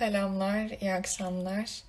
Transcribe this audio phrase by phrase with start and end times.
[0.00, 1.82] Selamlar, iyi akşamlar.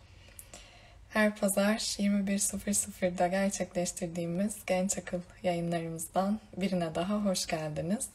[1.09, 8.09] Her pazar 21.00'da gerçekleştirdiğimiz Genç Akıl yayınlarımızdan birine daha hoş geldiniz.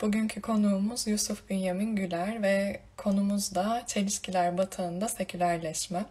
[0.00, 6.04] Bugünkü konuğumuz Yusuf Bünyamin Güler ve konumuz da Çelişkiler Batağında Sekülerleşme.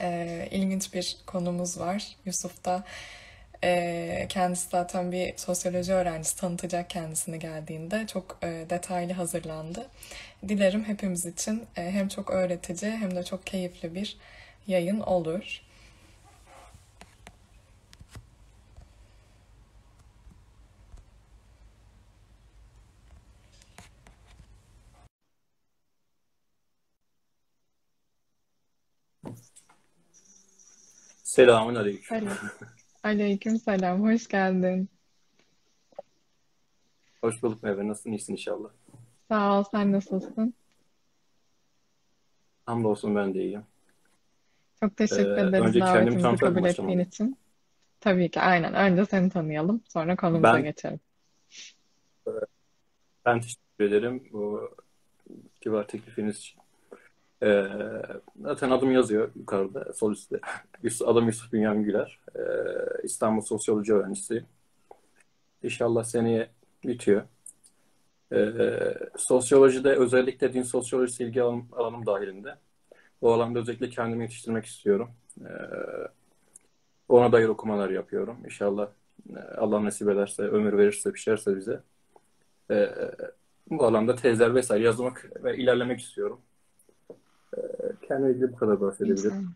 [0.00, 2.16] Ee, ilginç bir konumuz var.
[2.26, 2.84] Yusuf da
[3.64, 9.86] e, kendisi zaten bir sosyoloji öğrencisi tanıtacak kendisini geldiğinde çok e, detaylı hazırlandı.
[10.48, 14.16] Dilerim hepimiz için e, hem çok öğretici hem de çok keyifli bir
[14.66, 15.60] yayın olur.
[31.22, 32.28] Selamun aleyküm.
[33.04, 34.88] Selam, hoş geldin.
[37.20, 37.88] Hoş bulduk Merve.
[37.88, 38.10] Nasılsın?
[38.12, 38.68] İyisin inşallah.
[39.28, 40.54] Sağ ol, sen nasılsın?
[42.66, 43.62] Hamdolsun ben de iyiyim.
[44.80, 47.00] Çok Ee, teşekkür ederiz önce kendimi davetimizi tanıtarak kabul ettiğin başlamalıyım.
[47.08, 47.36] için.
[48.00, 48.74] Tabii ki, aynen.
[48.74, 51.00] Önce seni tanıyalım, sonra konumuza Ben geçelim.
[53.26, 54.70] ben teşekkür ederim bu
[55.60, 56.60] kibar teklifiniz için.
[57.42, 57.66] Ee,
[58.42, 60.40] zaten adım yazıyor yukarıda, sol üstte.
[61.06, 62.20] Adım Yusuf Bünyamin Güler.
[62.36, 62.40] Ee,
[63.04, 64.46] İstanbul Sosyoloji öğrencisiyim.
[65.62, 66.50] İnşallah seneye
[66.84, 67.22] bitiyor.
[68.32, 72.56] Ee, sosyolojide özellikle din sosyolojisi ilgi alanım, alanım dahilinde.
[73.22, 75.10] Bu alanda özellikle kendimi yetiştirmek istiyorum.
[75.42, 75.46] Ee,
[77.08, 78.44] ona dair okumalar yapıyorum.
[78.44, 78.88] İnşallah
[79.36, 81.80] e, Allah nasip ederse, ömür verirse, pişerse bize.
[82.70, 82.90] e,
[83.70, 86.40] bu alanda tezler vesaire yazmak ve ilerlemek istiyorum.
[88.10, 89.24] Kendime ilgili bu kadar bahsedebilirim.
[89.30, 89.50] İnşallah.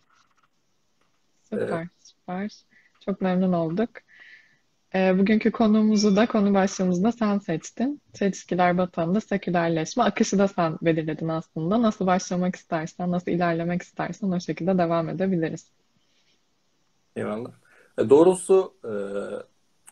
[1.52, 2.52] E, Süper, süper.
[3.00, 3.90] Çok memnun olduk.
[4.94, 8.00] Ee, bugünkü konuğumuzu da, konu başlığımızı da sen seçtin.
[8.12, 10.02] Çelişkiler Batağında Sekülerleşme.
[10.02, 11.82] Akışı da sen belirledin aslında.
[11.82, 15.70] Nasıl başlamak istersen, nasıl ilerlemek istersen o şekilde devam edebiliriz.
[17.16, 17.52] eyvallah.
[17.98, 18.92] E, doğrusu e,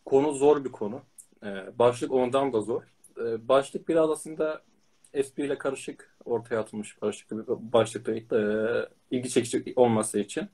[0.04, 1.00] konu zor bir konu.
[1.44, 2.82] E, başlık ondan da zor.
[3.18, 4.62] E, başlık biraz aslında
[5.14, 8.42] espriyle karışık ortaya atılmış karışık bir başlıkta e,
[9.10, 10.48] ilgi çekici olması için.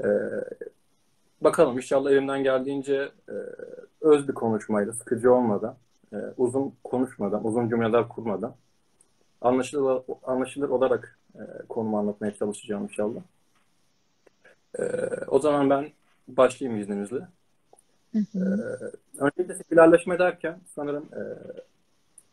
[0.00, 0.06] E,
[1.40, 3.34] bakalım inşallah elimden geldiğince e,
[4.00, 5.76] öz bir konuşmayla, sıkıcı olmadan,
[6.12, 8.54] e, uzun konuşmadan, uzun cümleler kurmadan
[9.40, 13.20] anlaşılır, anlaşılır olarak e, konumu anlatmaya çalışacağım inşallah.
[14.78, 14.82] E,
[15.28, 15.90] o zaman ben
[16.28, 17.28] başlayayım izninizle.
[18.12, 18.92] Hı hı.
[19.18, 21.22] öncelikle sekülerleşme derken sanırım e,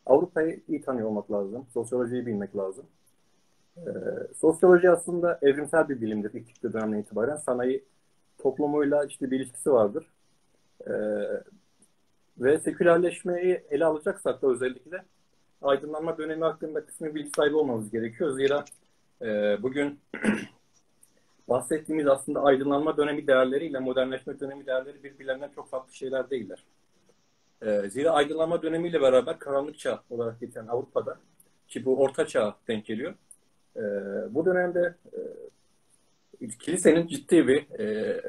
[0.10, 1.66] Avrupa'yı iyi tanıyor olmak lazım.
[1.74, 2.86] Sosyolojiyi bilmek lazım.
[3.78, 3.92] E,
[4.36, 7.36] sosyoloji aslında evrimsel bir bilimdir ilk çıktığı dönemden itibaren.
[7.36, 7.84] Sanayi
[8.38, 10.12] toplumuyla işte bir ilişkisi vardır.
[10.88, 10.94] E,
[12.38, 15.06] ve sekülerleşmeyi ele alacaksak da özellikle
[15.62, 18.32] aydınlanma dönemi hakkında kısmi bilgi sahibi olmamız gerekiyor.
[18.32, 18.66] Zira
[19.22, 20.00] e, bugün
[21.50, 26.64] bahsettiğimiz aslında aydınlanma dönemi değerleriyle modernleşme dönemi değerleri birbirlerinden çok farklı şeyler değiller.
[27.62, 31.18] E, zira aydınlanma dönemiyle beraber karanlık çağ olarak geçen Avrupa'da
[31.68, 33.14] ki bu orta çağ denk geliyor.
[33.76, 33.82] E,
[34.36, 34.96] bu dönemde
[36.42, 38.22] e, kilisenin ciddi bir e,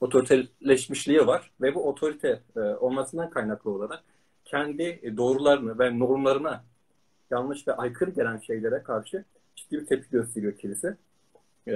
[0.00, 4.02] otoriteleşmişliği var ve bu otorite e, olmasından kaynaklı olarak
[4.44, 6.64] kendi doğrularını ve normlarına
[7.30, 9.24] yanlış ve aykırı gelen şeylere karşı
[9.56, 10.96] ciddi bir tepki gösteriyor kilise.
[11.68, 11.74] E,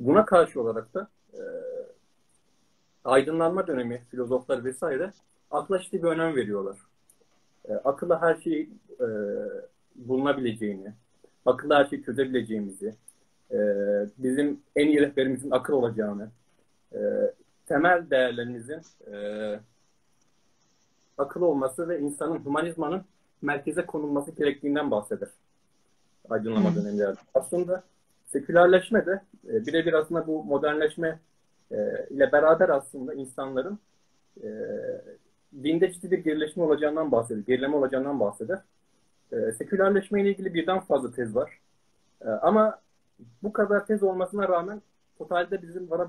[0.00, 1.40] buna karşı olarak da e,
[3.04, 5.12] aydınlanma dönemi filozoflar vesaire
[5.54, 6.76] akla ciddi bir önem veriyorlar.
[7.68, 8.70] E, akılla her şeyi
[9.00, 9.06] e,
[9.94, 10.92] bulunabileceğini,
[11.46, 12.94] akılla her şeyi çözebileceğimizi,
[13.50, 13.58] e,
[14.18, 16.28] bizim en iyi rehberimizin akıl olacağını,
[16.92, 17.00] e,
[17.66, 18.80] temel değerlerimizin
[19.12, 19.16] e,
[21.18, 23.02] akıl olması ve insanın, humanizmanın
[23.42, 25.28] merkeze konulması gerektiğinden bahseder
[26.30, 26.76] aydınlanma Hı.
[26.76, 27.14] döneminde.
[27.34, 27.82] Aslında
[28.26, 31.18] sekülerleşme de e, birebir aslında bu modernleşme
[31.70, 33.78] e, ile beraber aslında insanların
[34.42, 34.48] e,
[35.62, 38.58] dinde ciddi bir gerileşme olacağından bahseder, gerileme olacağından bahseder.
[39.32, 41.58] E, sekülerleşme ile ilgili birden fazla tez var.
[42.20, 42.80] E, ama
[43.42, 44.82] bu kadar tez olmasına rağmen
[45.18, 46.08] totalde bizim vara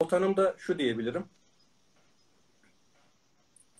[0.00, 1.24] o tanımda şu diyebilirim.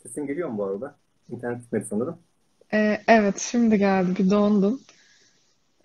[0.02, 0.96] Sesim geliyor mu bu arada?
[1.31, 2.19] İnternet gitmedi sanırım.
[2.72, 4.16] Ee, evet, şimdi geldi.
[4.19, 4.81] Bir dondun.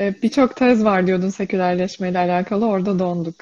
[0.02, 2.68] Ee, birçok tez var diyordun sekülerleşmeyle alakalı.
[2.68, 3.36] Orada donduk.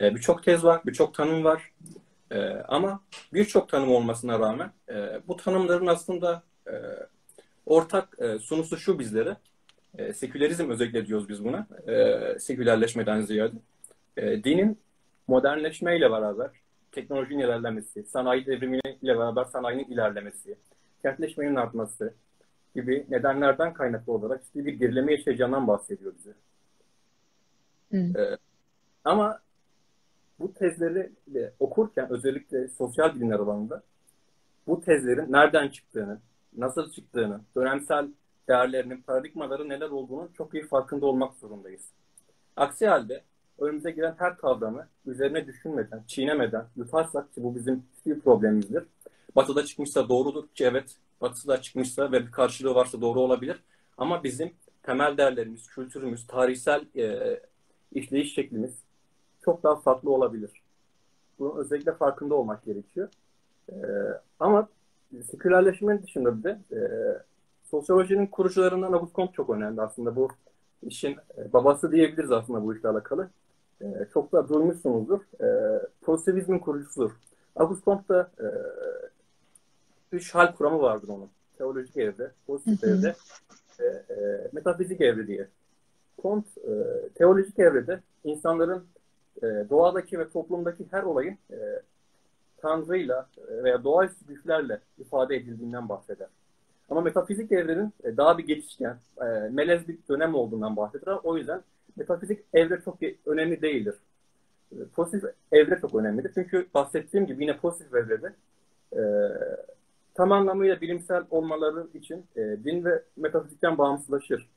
[0.00, 1.72] E, birçok tez var, birçok tanım var.
[2.30, 3.00] E, ama
[3.32, 6.72] birçok tanım olmasına rağmen e, bu tanımların aslında e,
[7.66, 9.36] ortak e, sunusu şu bizlere.
[9.98, 11.66] E, sekülerizm özellikle diyoruz biz buna.
[11.86, 13.56] E, sekülerleşmeden ziyade.
[14.16, 14.78] E, dinin
[15.28, 16.50] modernleşmeyle beraber
[16.92, 20.58] teknolojinin ilerlemesi, sanayi devrimiyle beraber sanayinin ilerlemesi,
[21.02, 22.14] kentleşmenin artması
[22.74, 26.34] gibi nedenlerden kaynaklı olarak işte bir gerileme yaşayacağından bahsediyor bize.
[28.18, 28.36] Ee,
[29.04, 29.40] ama
[30.40, 31.10] bu tezleri
[31.58, 33.82] okurken özellikle sosyal bilimler alanında
[34.66, 36.18] bu tezlerin nereden çıktığını,
[36.56, 38.08] nasıl çıktığını, dönemsel
[38.48, 41.82] değerlerinin, paradigmaları neler olduğunu çok iyi farkında olmak zorundayız.
[42.56, 43.22] Aksi halde
[43.58, 48.84] önümüze giren her kavramı üzerine düşünmeden, çiğnemeden yutarsak ki bu bizim bir problemimizdir.
[49.36, 53.62] Batı'da çıkmışsa doğrudur ki evet, Batı'da çıkmışsa ve bir karşılığı varsa doğru olabilir.
[53.98, 54.52] Ama bizim
[54.82, 57.40] temel değerlerimiz, kültürümüz, tarihsel e,
[57.92, 58.83] işleyiş şeklimiz
[59.44, 60.50] çok daha farklı olabilir.
[61.38, 63.08] Bunun özellikle farkında olmak gerekiyor.
[63.72, 63.76] E,
[64.40, 64.68] ama
[65.30, 66.80] sekülerleşmenin dışında bir de e,
[67.70, 70.16] sosyolojinin kurucularından Auguste Comte çok önemli aslında.
[70.16, 70.28] Bu
[70.82, 73.30] işin e, babası diyebiliriz aslında bu işle alakalı.
[73.80, 75.20] E, çok da duymuşsunuzdur.
[75.40, 77.10] E, pozitivizmin kurucusudur.
[77.56, 78.46] Auguste Comte da e,
[80.12, 81.28] üç hal kuramı vardır onun.
[81.58, 83.14] Teolojik evre, pozitif evre,
[83.80, 85.48] e, e, metafizik evre diye.
[86.22, 86.72] Comte e,
[87.08, 88.84] teolojik evrede insanların
[89.42, 91.58] e, doğadaki ve toplumdaki her olayın e,
[92.64, 96.28] Tanrı'yla e, veya doğaüstü güçlerle ifade edildiğinden bahseder.
[96.90, 101.18] Ama metafizik evrenin e, daha bir geçişken, e, melez bir dönem olduğundan bahseder.
[101.24, 101.62] O yüzden
[101.96, 103.94] metafizik evre çok önemli değildir.
[104.94, 106.30] Pozitif evre çok önemlidir.
[106.34, 108.32] Çünkü bahsettiğim gibi yine pozitif evrede
[110.14, 114.48] tam anlamıyla bilimsel olmaları için din ve metafizikten bağımsızlaşır.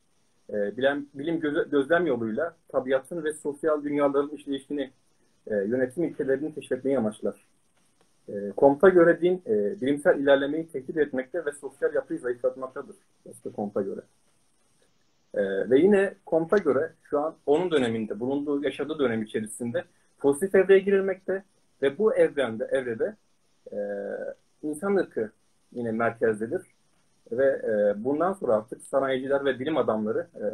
[0.49, 1.39] Bilim, bilim
[1.71, 4.91] gözlem yoluyla tabiatın ve sosyal dünyaların işleyişini,
[5.47, 7.45] yönetim ilkelerini keşfetmeyi amaçlar.
[8.29, 12.95] E, Comte'a göre din e, bilimsel ilerlemeyi tehdit etmekte ve sosyal yapıyı zayıflatmaktadır.
[13.31, 14.01] İşte Comte'a göre.
[15.33, 19.83] E, ve yine Comte'a göre şu an onun döneminde, bulunduğu, yaşadığı dönem içerisinde
[20.19, 21.44] pozitif evreye girilmekte
[21.81, 23.15] ve bu evrende, evrede
[23.71, 23.77] e,
[24.63, 25.31] insan ırkı
[25.71, 26.61] yine merkezdedir.
[27.31, 30.45] Ve e, bundan sonra artık sanayiciler ve bilim adamları e,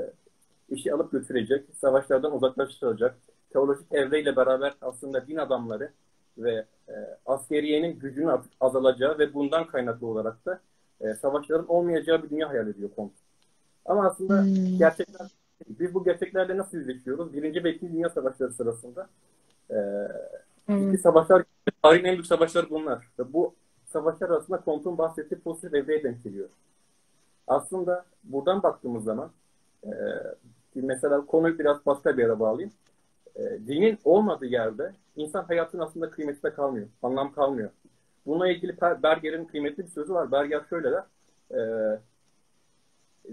[0.75, 3.16] işi alıp götürecek, savaşlardan uzaklaştıracak,
[3.54, 5.92] teolojik evreyle beraber aslında din adamları
[6.38, 6.94] ve e,
[7.25, 10.60] askeriyenin gücünün artık azalacağı ve bundan kaynaklı olarak da
[11.02, 13.12] e, savaşların olmayacağı bir dünya hayal ediyor Kont.
[13.86, 14.78] Ama aslında hmm.
[14.78, 15.28] gerçekler
[15.69, 17.34] biz bu gerçeklerle nasıl yüzleşiyoruz?
[17.34, 19.08] Birinci ve ikinci Dünya Savaşları sırasında
[19.72, 19.78] e,
[20.66, 20.98] hmm.
[20.98, 21.44] savaşlar,
[21.84, 23.08] tarihin en büyük savaşları bunlar.
[23.19, 23.56] Ve bu
[23.94, 26.50] savaşlar arasında Kont'un bahsettiği pozitif evreye denk geliyor.
[27.48, 29.31] Aslında buradan baktığımız zaman
[29.84, 29.92] e,
[30.75, 32.74] mesela konuyu biraz başka bir yere bağlayayım.
[33.36, 36.88] E, dinin olmadığı yerde insan hayatın aslında kıymeti de kalmıyor.
[37.04, 37.69] Anlam kalmıyor.
[38.25, 40.31] Bununla ilgili Berger'in kıymetli bir sözü var.
[40.31, 41.04] Berger şöyle der.
[41.51, 41.60] E,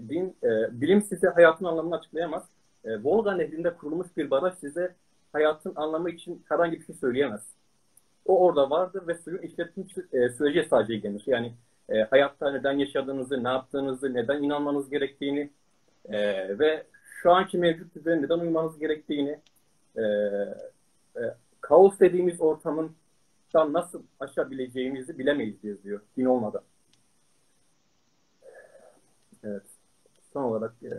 [0.09, 2.43] din, e, bilim size hayatın anlamını açıklayamaz.
[2.85, 4.95] E, Volga nehrinde kurulmuş bir baraj size
[5.33, 7.41] hayatın anlamı için herhangi bir şey söyleyemez.
[8.25, 11.23] O orada vardır ve suyun işletim e, süreci sadece ilgilenir.
[11.25, 11.53] Yani
[11.89, 15.49] e, hayatta neden yaşadığınızı, ne yaptığınızı, neden inanmanız gerektiğini
[16.05, 16.19] e,
[16.59, 16.83] ve
[17.21, 19.39] şu anki mevcut düzene neden uymanız gerektiğini
[19.97, 20.01] e,
[21.15, 21.21] e,
[21.61, 22.93] kaos dediğimiz ortamından
[23.53, 26.61] nasıl aşabileceğimizi bilemeyiz diye diyor din olmadan.
[29.43, 29.63] Evet.
[30.33, 30.89] Son olarak e,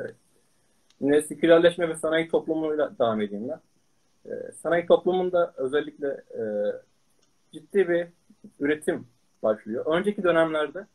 [1.01, 3.61] yine sekülerleşme ve sanayi toplumuyla devam edeyim ben.
[4.31, 6.43] E, sanayi toplumunda özellikle e,
[7.53, 8.07] ciddi bir
[8.61, 9.07] üretim
[9.43, 9.87] başlıyor.
[9.87, 10.87] Önceki dönemlerde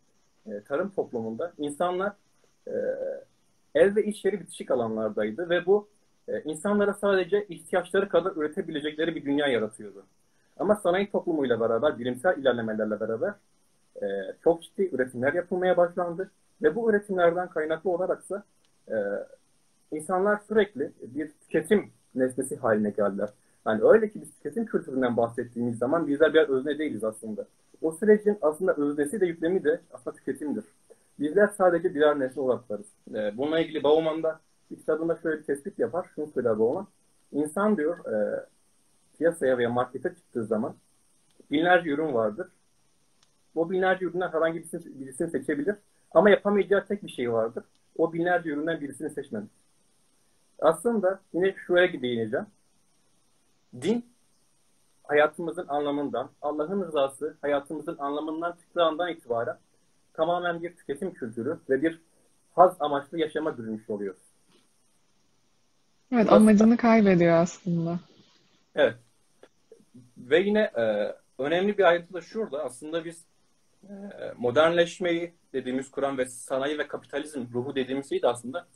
[0.46, 2.14] e, tarım toplumunda insanlar
[2.68, 2.74] e,
[3.76, 5.88] ev ve iş yeri bitişik alanlardaydı ve bu
[6.28, 10.06] e, insanlara sadece ihtiyaçları kadar üretebilecekleri bir dünya yaratıyordu.
[10.60, 13.34] Ama sanayi toplumuyla beraber, bilimsel ilerlemelerle beraber
[14.02, 14.06] e,
[14.44, 16.32] çok ciddi üretimler yapılmaya başlandı.
[16.62, 18.44] Ve bu üretimlerden kaynaklı olaraksa
[18.90, 18.96] e,
[19.92, 23.30] insanlar sürekli bir tüketim nesnesi haline geldiler.
[23.68, 27.48] Yani öyle ki biz tüketim kültüründen bahsettiğimiz zaman bizler bir özne değiliz aslında.
[27.82, 30.66] O sürecin aslında öznesi de yüklemi de aslında tüketimdir.
[31.20, 32.88] Bizler sadece birer nesne olarak varız.
[33.16, 36.10] E, bununla ilgili Bauman'da kitabında şöyle bir tespit yapar.
[36.16, 36.88] Şunu söyler Bowman.
[37.32, 38.46] İnsan diyor e,
[39.18, 40.76] piyasaya veya markete çıktığı zaman
[41.52, 42.48] binlerce ürün vardır.
[43.56, 45.76] O binlerce üründen herhangi birisini, birisini seçebilir.
[46.12, 47.64] Ama yapamayacağı tek bir şey vardır.
[47.98, 49.50] O binlerce üründen birisini seçmemek.
[50.60, 52.46] Aslında yine şöyle değineceğim.
[53.74, 54.06] Din
[55.04, 59.58] hayatımızın anlamından, Allah'ın rızası hayatımızın anlamından çıktığı andan itibaren
[60.14, 62.02] tamamen bir tüketim kültürü ve bir
[62.56, 64.16] haz amaçlı yaşama bürünmüş oluyor.
[66.12, 68.00] Evet, amacını kaybediyor aslında.
[68.76, 68.96] Evet.
[70.18, 72.64] Ve yine e, önemli bir ayrıntı da şurada.
[72.64, 73.26] Aslında biz
[73.84, 73.94] e,
[74.38, 78.68] modernleşmeyi dediğimiz kuran ve sanayi ve kapitalizm ruhu dediğimiz şeyi de aslında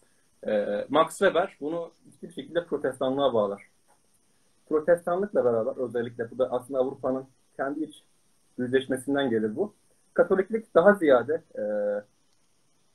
[0.48, 3.70] e, Max Weber bunu hiçbir şekilde protestanlığa bağlar.
[4.71, 7.25] Protestanlıkla beraber özellikle bu da aslında Avrupa'nın
[7.57, 8.03] kendi iç
[8.57, 9.73] yüzleşmesinden gelir bu.
[10.13, 11.63] Katoliklik daha ziyade e,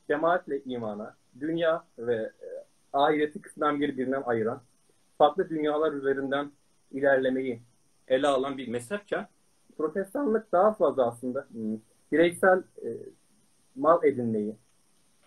[0.08, 2.48] cemaatle imana, dünya ve e,
[2.92, 4.60] ahireti kısmen birbirinden ayıran,
[5.18, 6.50] farklı dünyalar üzerinden
[6.90, 7.62] ilerlemeyi
[8.08, 9.28] ele alan bir mezhepken
[9.76, 11.78] protestanlık daha fazla aslında hmm,
[12.12, 12.88] bireysel e,
[13.74, 14.56] mal edinmeyi,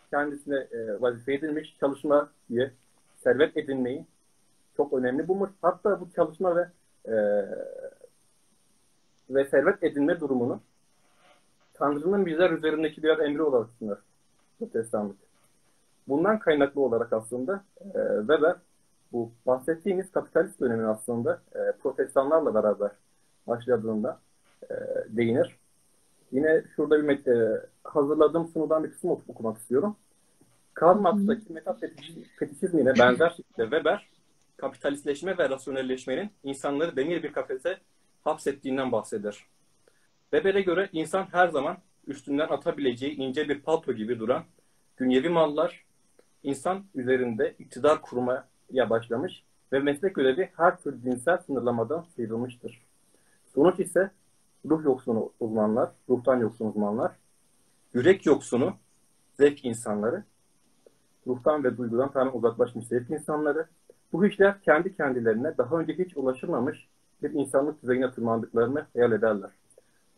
[0.09, 2.71] kendisine e, vazife edilmiş çalışmayı,
[3.23, 4.05] servet edinmeyi
[4.79, 5.50] çok önemli bulmuş.
[5.62, 6.67] Hatta bu çalışma ve
[7.05, 7.15] e,
[9.29, 10.62] ve servet edinme durumunu
[11.74, 13.98] Tanrı'nın bizler üzerindeki birer emri olarak sunar
[14.59, 15.17] protestanlık.
[16.07, 18.55] Bundan kaynaklı olarak aslında e, Weber
[19.12, 22.91] bu bahsettiğimiz kapitalist dönemin aslında e, protestanlarla beraber
[23.48, 24.19] başladığında
[24.63, 24.75] e,
[25.09, 25.59] değinir.
[26.31, 29.95] Yine şurada bir e, hazırladığım sunudan bir kısım okumak istiyorum.
[30.74, 34.18] Karl Marx'taki metafetişizmine benzer şekilde Weber,
[34.59, 37.77] kapitalistleşme ve rasyonelleşmenin insanları demir bir kafese
[38.23, 39.45] hapsettiğinden bahseder.
[40.31, 44.43] Weber'e göre insan her zaman üstünden atabileceği ince bir palto gibi duran
[44.99, 45.85] dünyevi mallar
[46.43, 52.81] insan üzerinde iktidar kurmaya başlamış ve meslek görevi her tür cinsel sınırlamadan sıyrılmıştır.
[53.53, 54.11] Sonuç ise
[54.65, 57.11] ruh yoksunu uzmanlar, ruhtan yoksun uzmanlar,
[57.93, 58.73] yürek yoksunu
[59.33, 60.23] zevk insanları,
[61.27, 63.67] ruhtan ve duygudan tamamen uzaklaşmış zevk insanları,
[64.13, 66.87] bu işler kendi kendilerine daha önce hiç ulaşılmamış
[67.23, 69.49] bir insanlık düzeyine tırmandıklarını hayal ederler.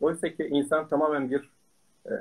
[0.00, 1.50] Oysa ki insan tamamen bir
[2.06, 2.14] e,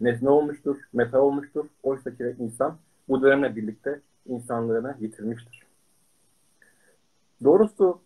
[0.00, 1.66] nesne olmuştur, meta olmuştur.
[1.82, 2.78] Oysa ki insan
[3.08, 5.62] bu dönemle birlikte insanlığını yitirmiştir.
[7.44, 8.00] Doğrusu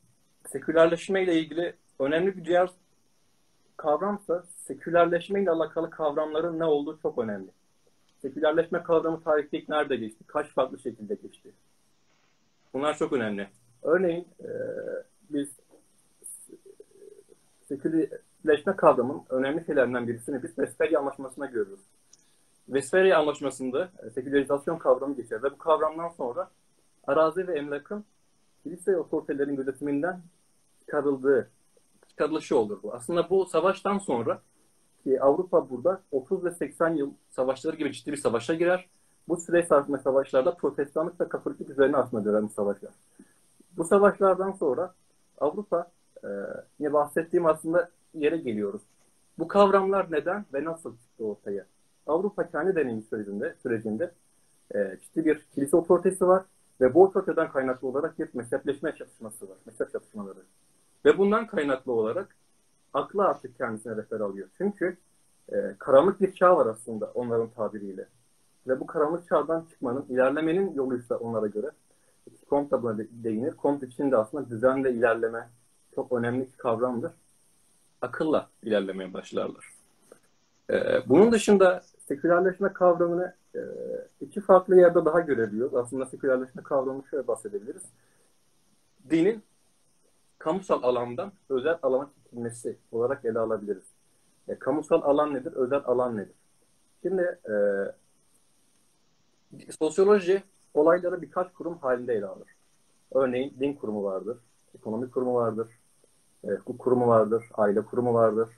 [0.48, 2.70] sekülerleşme ile ilgili önemli bir diğer
[3.76, 7.48] kavramsa sekülerleşme ile alakalı kavramların ne olduğu çok önemli.
[8.22, 10.24] Sekülerleşme kavramı tarihte ilk nerede geçti?
[10.26, 11.50] Kaç farklı şekilde geçti?
[12.74, 13.48] Bunlar çok önemli.
[13.82, 14.50] Örneğin e,
[15.30, 15.48] biz
[17.68, 21.80] sekülerleşme kavramının önemli şeylerinden birisini biz Westfalia Anlaşması'na görüyoruz.
[22.66, 26.50] Westfalia Anlaşması'nda e, sekülerizasyon kavramı geçer ve bu kavramdan sonra
[27.06, 28.04] arazi ve emlakın
[28.62, 30.20] kilise otoritelerin gözetiminden
[30.80, 31.50] çıkarıldığı,
[32.08, 32.94] çıkarılışı olur bu.
[32.94, 34.42] Aslında bu savaştan sonra
[35.04, 38.88] ki Avrupa burada 30 ve 80 yıl savaşları gibi ciddi bir savaşa girer.
[39.28, 42.90] Bu süre sarfında savaşlarda protestanlık ve katoliklik üzerine aslında dönen savaşlar.
[43.76, 44.94] Bu savaşlardan sonra
[45.38, 45.90] Avrupa
[46.24, 46.28] e,
[46.78, 48.82] yine bahsettiğim aslında yere geliyoruz.
[49.38, 51.66] Bu kavramlar neden ve nasıl çıktı ortaya?
[52.06, 54.10] Avrupa kendi deneyim sürecinde, sürecinde
[54.74, 56.44] e, ciddi bir kilise otoritesi var
[56.80, 60.38] ve bu otoriteden kaynaklı olarak bir mezhepleşme çatışması var, mezhep çatışmaları.
[61.04, 62.36] Ve bundan kaynaklı olarak
[62.94, 64.48] aklı artık kendisine refer alıyor.
[64.58, 64.96] Çünkü
[65.52, 68.06] e, karanlık bir çağ var aslında onların tabiriyle.
[68.70, 71.70] Ve bu karanlık çağdan çıkmanın, ilerlemenin yoluysa onlara göre
[72.50, 73.54] Comte da buna değinir.
[73.62, 75.48] Comte için de aslında düzenle ilerleme
[75.94, 77.12] çok önemli bir kavramdır.
[78.02, 79.64] Akılla ilerlemeye başlarlar.
[80.70, 83.60] Ee, bunun dışında sekülerleşme kavramını e,
[84.20, 85.74] iki farklı yerde daha görebiliyoruz.
[85.74, 87.82] Aslında sekülerleşme kavramını şöyle bahsedebiliriz.
[89.10, 89.42] Dinin
[90.38, 93.86] kamusal alandan özel alana çekilmesi olarak ele alabiliriz.
[94.48, 95.52] E, kamusal alan nedir?
[95.52, 96.34] Özel alan nedir?
[97.02, 97.54] Şimdi e,
[99.78, 100.42] sosyoloji
[100.75, 102.49] olayları birkaç kurum halinde ele alır.
[103.12, 104.38] Örneğin din kurumu vardır,
[104.75, 105.69] ekonomi kurumu vardır,
[106.45, 108.49] e, hukuk kurumu vardır, aile kurumu vardır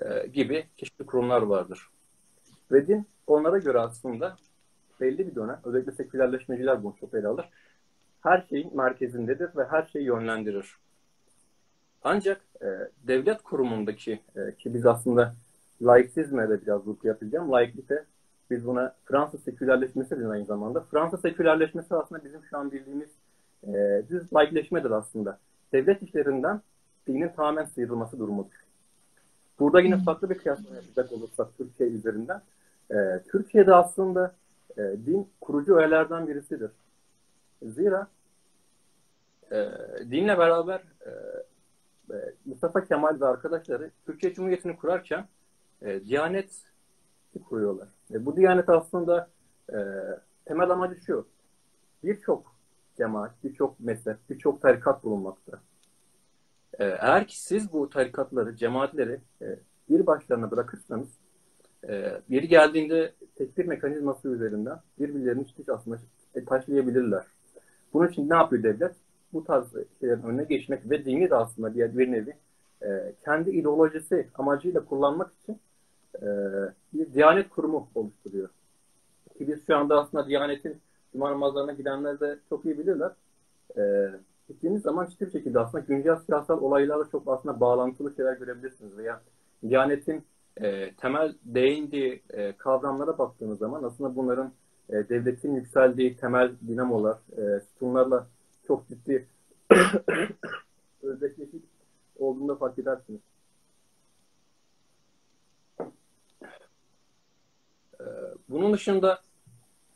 [0.00, 1.88] e, gibi çeşitli kurumlar vardır.
[2.72, 4.36] Ve din onlara göre aslında
[5.00, 7.48] belli bir dönem, özellikle sekülerleşmeciler bunu çok ele alır,
[8.20, 10.76] her şeyin merkezindedir ve her şeyi yönlendirir.
[12.04, 12.66] Ancak e,
[13.08, 15.34] devlet kurumundaki e, ki biz aslında
[15.82, 17.52] laiksizme de biraz vurgu yapacağım.
[17.52, 18.04] Laiklikte
[18.50, 20.80] biz buna Fransız sekülerleşmesi de aynı zamanda.
[20.80, 23.10] Fransız sekülerleşmesi aslında bizim şu an bildiğimiz
[23.62, 25.38] e, düz laikleşmedir aslında.
[25.72, 26.60] Devlet işlerinden
[27.06, 28.66] dinin tamamen sıyrılması durumudur.
[29.58, 32.42] Burada yine farklı bir kıyaslama yapacak olursak Türkiye üzerinden.
[32.90, 34.34] E, Türkiye'de aslında
[34.76, 36.70] e, din kurucu öğelerden birisidir.
[37.62, 38.06] Zira
[39.52, 39.68] e,
[40.10, 41.10] dinle beraber e,
[42.14, 45.28] e, Mustafa Kemal ve arkadaşları Türkiye Cumhuriyeti'ni kurarken
[45.82, 46.50] e, Diyanet
[47.48, 47.88] kuruyorlar.
[48.14, 49.28] E, bu Diyanet aslında
[49.72, 49.76] e,
[50.44, 51.26] temel amacı şu.
[52.04, 52.56] Birçok
[52.96, 55.60] cemaat, birçok mezhep, birçok tarikat bulunmakta.
[56.78, 59.58] E, eğer ki siz bu tarikatları, cemaatleri e,
[59.88, 61.08] bir başlarına bırakırsanız
[61.88, 65.98] e, biri geldiğinde tekfir mekanizması üzerinden birbirlerini işte aslında
[66.46, 67.24] taşlayabilirler.
[67.92, 68.94] Bunun için ne yapıyor devlet?
[69.32, 69.66] Bu tarz
[70.00, 72.36] şeylerin önüne geçmek ve dini de aslında bir, bir nevi
[72.82, 75.60] e, kendi ideolojisi amacıyla kullanmak için
[76.22, 76.28] e,
[76.94, 78.48] bir Diyanet Kurumu oluşturuyor.
[79.38, 80.80] Ki biz şu anda aslında Diyanet'in
[81.12, 83.12] Cuma namazlarına gidenler de çok iyi bilirler.
[83.78, 84.10] E,
[84.48, 88.96] gittiğiniz zaman ciddi bir şekilde aslında güncel siyasal olaylarla çok aslında bağlantılı şeyler görebilirsiniz.
[88.96, 89.20] Veya
[89.68, 90.24] Diyanet'in
[90.56, 92.22] e, temel değindiği
[92.58, 94.52] kavramlara baktığınız zaman aslında bunların
[94.90, 97.18] devletin yükseldiği temel dinamolar,
[97.60, 98.26] sütunlarla
[98.66, 99.26] çok ciddi
[101.02, 101.62] özdeşleşik
[102.18, 103.20] olduğunda fark edersiniz.
[108.00, 108.04] E,
[108.48, 109.20] bunun dışında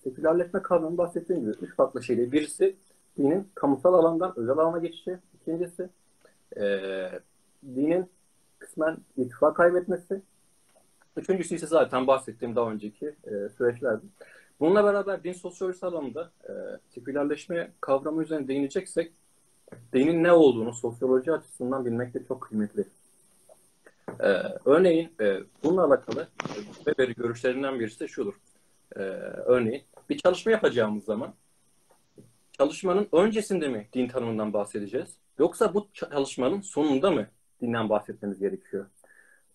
[0.05, 2.33] sekülerleşme kavramı bahsettiğim gibi üç farklı şeyde.
[2.33, 2.77] Birisi
[3.19, 5.19] dinin kamusal alandan özel alana geçişi.
[5.41, 5.89] İkincisi
[6.57, 6.63] e,
[7.65, 8.11] dinin
[8.59, 10.23] kısmen ittifak kaybetmesi.
[11.17, 14.07] Üçüncüsü ise zaten bahsettiğim daha önceki e, süreçlerdi.
[14.61, 16.53] Bununla beraber din sosyolojisi alanında e,
[16.95, 19.13] sekülerleşme kavramı üzerine değineceksek
[19.93, 22.85] dinin ne olduğunu sosyoloji açısından bilmek de çok kıymetli.
[24.23, 24.29] E,
[24.65, 26.29] örneğin e, bununla alakalı
[26.75, 28.35] Weber'in görüşlerinden birisi de şudur.
[28.97, 31.35] E, örneğin bir çalışma yapacağımız zaman
[32.53, 35.17] çalışmanın öncesinde mi din tanımından bahsedeceğiz?
[35.39, 37.27] Yoksa bu çalışmanın sonunda mı
[37.61, 38.87] dinden bahsetmemiz gerekiyor?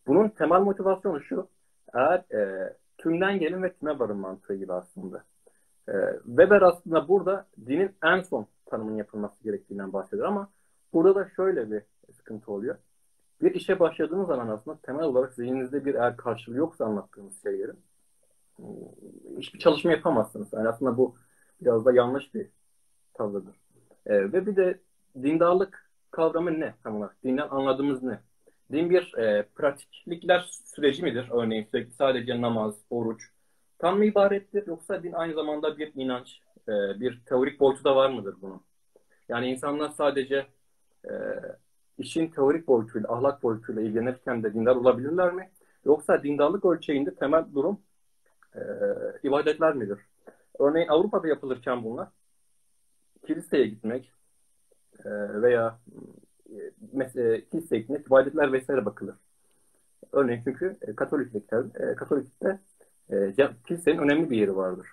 [0.07, 1.47] Bunun temel motivasyonu şu.
[1.93, 5.23] Eğer e, tümden gelin ve tüme varın mantığı gibi aslında.
[5.89, 5.93] E,
[6.25, 10.49] Weber aslında burada dinin en son tanımının yapılması gerektiğinden bahsediyor ama
[10.93, 11.81] burada da şöyle bir
[12.17, 12.75] sıkıntı oluyor.
[13.41, 17.79] Bir işe başladığınız zaman aslında temel olarak zihninizde bir eğer karşılığı yoksa anlattığınız şeylerin
[18.55, 18.65] hmm,
[19.37, 20.53] hiçbir çalışma yapamazsınız.
[20.53, 21.15] Yani aslında bu
[21.61, 22.47] biraz da yanlış bir
[23.13, 23.55] tavırdır.
[24.05, 24.79] E, ve bir de
[25.23, 27.23] dindarlık kavramı ne tam olarak?
[27.23, 28.19] Dinden anladığımız ne?
[28.71, 31.29] Din bir e, pratiklikler süreci midir?
[31.31, 33.29] Örneğin sadece namaz, oruç
[33.79, 34.67] tam mı ibarettir?
[34.67, 38.61] Yoksa din aynı zamanda bir inanç, e, bir teorik boyutu da var mıdır bunun?
[39.29, 40.47] Yani insanlar sadece
[41.05, 41.11] e,
[41.97, 45.49] işin teorik boyutuyla, ahlak boyutuyla ilgilenirken de dindar olabilirler mi?
[45.85, 47.79] Yoksa dindarlık ölçeğinde temel durum
[48.55, 48.61] e,
[49.23, 49.99] ibadetler midir?
[50.59, 52.07] Örneğin Avrupa'da yapılırken bunlar
[53.27, 54.11] kiliseye gitmek
[55.05, 55.09] e,
[55.41, 55.79] veya
[56.93, 59.15] mesela kiliseye gitmek, ibadetler vesaire bakılır.
[60.11, 62.59] Örneğin çünkü e, Katoliklikte, e, Katoliklikte
[63.09, 63.33] e,
[63.67, 64.87] kilisenin önemli bir yeri vardır.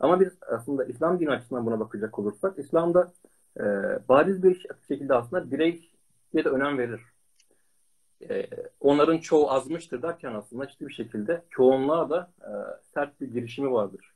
[0.00, 3.12] Ama biz aslında İslam dini açısından buna bakacak olursak, İslam'da
[3.60, 3.64] e,
[4.08, 5.50] bariz bir şekilde aslında
[6.32, 7.00] bireye de önem verir.
[8.30, 8.46] E,
[8.80, 12.50] onların çoğu azmıştır derken aslında ciddi bir şekilde çoğunluğa da e,
[12.94, 14.14] sert bir girişimi vardır.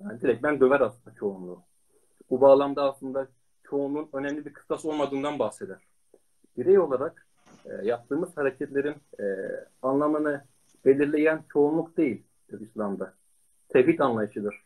[0.00, 1.62] Yani direkt ben döver aslında çoğunluğu.
[2.30, 3.28] Bu bağlamda aslında
[3.64, 5.78] çoğunluğun önemli bir kıstas olmadığından bahseder.
[6.56, 7.26] Birey olarak
[7.64, 9.24] e, yaptığımız hareketlerin e,
[9.82, 10.44] anlamını
[10.84, 12.22] belirleyen çoğunluk değil
[12.60, 13.14] İslam'da.
[13.68, 14.62] Tevhid anlayışıdır.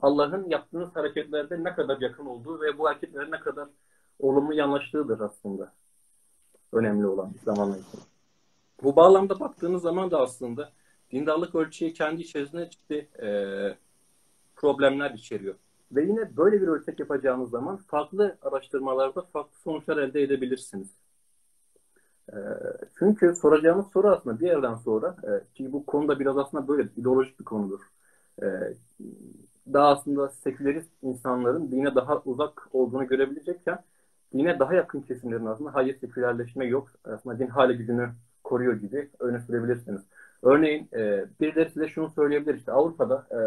[0.00, 3.68] Allah'ın yaptığınız hareketlerde ne kadar yakın olduğu ve bu hareketlerin ne kadar
[4.18, 5.72] olumlu yanlaştığıdır aslında.
[6.72, 7.96] Önemli olan İslam anlayışı.
[8.82, 10.72] Bu bağlamda baktığınız zaman da aslında
[11.10, 13.28] dindarlık ölçeği kendi içerisinde ciddi e,
[14.56, 15.54] problemler içeriyor.
[15.92, 20.88] Ve yine böyle bir ölçek yapacağınız zaman farklı araştırmalarda farklı sonuçlar elde edebilirsiniz.
[22.32, 22.36] E,
[22.98, 27.40] çünkü soracağımız soru aslında bir yerden sonra e, ki bu konuda biraz aslında böyle ideolojik
[27.40, 27.80] bir konudur.
[28.42, 28.46] E,
[29.72, 33.78] daha aslında sekülerist insanların dine daha uzak olduğunu görebilecekken
[34.32, 36.88] dine daha yakın kesimlerin aslında hayır sekülerleşme yok.
[37.04, 38.10] Aslında din hali gücünü
[38.44, 40.02] koruyor gibi öne sürebilirsiniz.
[40.42, 43.38] Örneğin e, birileri size şunu söyleyebilir işte Avrupa'da e,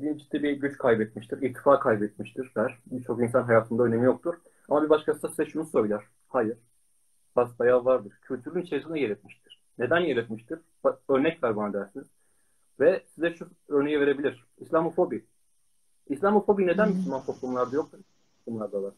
[0.00, 2.78] din ciddi bir güç kaybetmiştir, ittifak kaybetmiştir der.
[2.86, 4.34] Birçok insan hayatında önemi yoktur.
[4.68, 6.04] Ama bir başkası da size şunu söyler.
[6.28, 6.58] Hayır.
[7.36, 8.12] Basbayağı vardır.
[8.22, 9.62] Kültürün içerisinde yer etmiştir.
[9.78, 10.58] Neden yer etmiştir?
[11.08, 12.06] Örnek ver bana dersiniz.
[12.80, 14.44] Ve size şu örneği verebilir.
[14.58, 15.24] İslamofobi.
[16.08, 17.90] İslamofobi neden Müslüman toplumlarda yok?
[18.46, 18.92] Bunlarda var.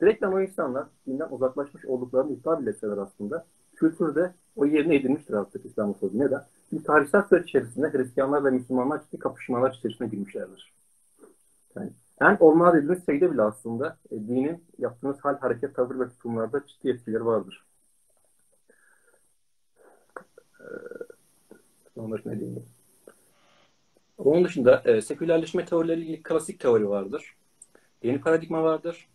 [0.00, 5.66] Direkten o insanlar dinden uzaklaşmış olduklarını iddia bile etseler aslında kültürde o yerine edilmiştir artık
[5.66, 6.18] İslamofobi.
[6.18, 6.42] Neden?
[6.70, 10.72] Çünkü tarihsel süreç içerisinde Hristiyanlar ve Müslümanlar ciddi kapışmalar içerisine girmişlerdir.
[11.76, 16.66] Yani en olmaz dediğiniz şeyde bile aslında e, dinin yaptığınız hal, hareket, tavır ve tutumlarda
[16.66, 17.64] ciddi etkileri vardır.
[20.60, 22.66] Ee, diyeyim?
[24.18, 27.36] Onun dışında e, sekülerleşme teorileri ilgili klasik teori vardır.
[28.02, 29.08] Yeni paradigma vardır.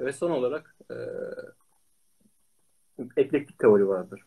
[0.00, 0.96] Ve son olarak e,
[3.16, 4.24] eklektik teori vardır.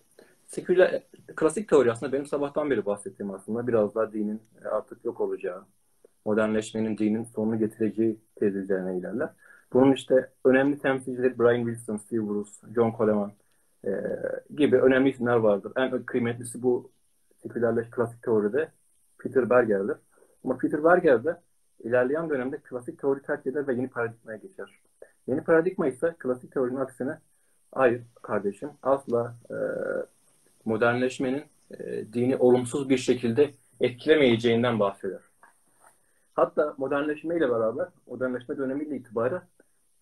[0.47, 1.03] Seküler,
[1.35, 5.65] klasik teori aslında benim sabahtan beri bahsettiğim aslında biraz daha dinin artık yok olacağı,
[6.25, 9.29] modernleşmenin dinin sonunu getireceği tezi üzerine ilerler.
[9.73, 13.31] Bunun işte önemli temsilcileri Brian Wilson, Steve Bruce, John Coleman
[13.85, 13.91] e,
[14.55, 15.71] gibi önemli isimler vardır.
[15.75, 16.91] En kıymetlisi bu
[17.43, 18.71] sekülerleş klasik teoride
[19.17, 19.97] Peter Berger'dir.
[20.43, 21.41] Ama Peter Berger de
[21.79, 24.80] ilerleyen dönemde klasik teori terk eder ve yeni paradigmaya geçer.
[25.27, 27.17] Yeni paradigma ise klasik teorinin aksine
[27.71, 29.55] hayır kardeşim asla e,
[30.65, 35.21] modernleşmenin e, dini olumsuz bir şekilde etkilemeyeceğinden bahseder.
[36.33, 39.41] Hatta modernleşme ile beraber, modernleşme dönemiyle itibaren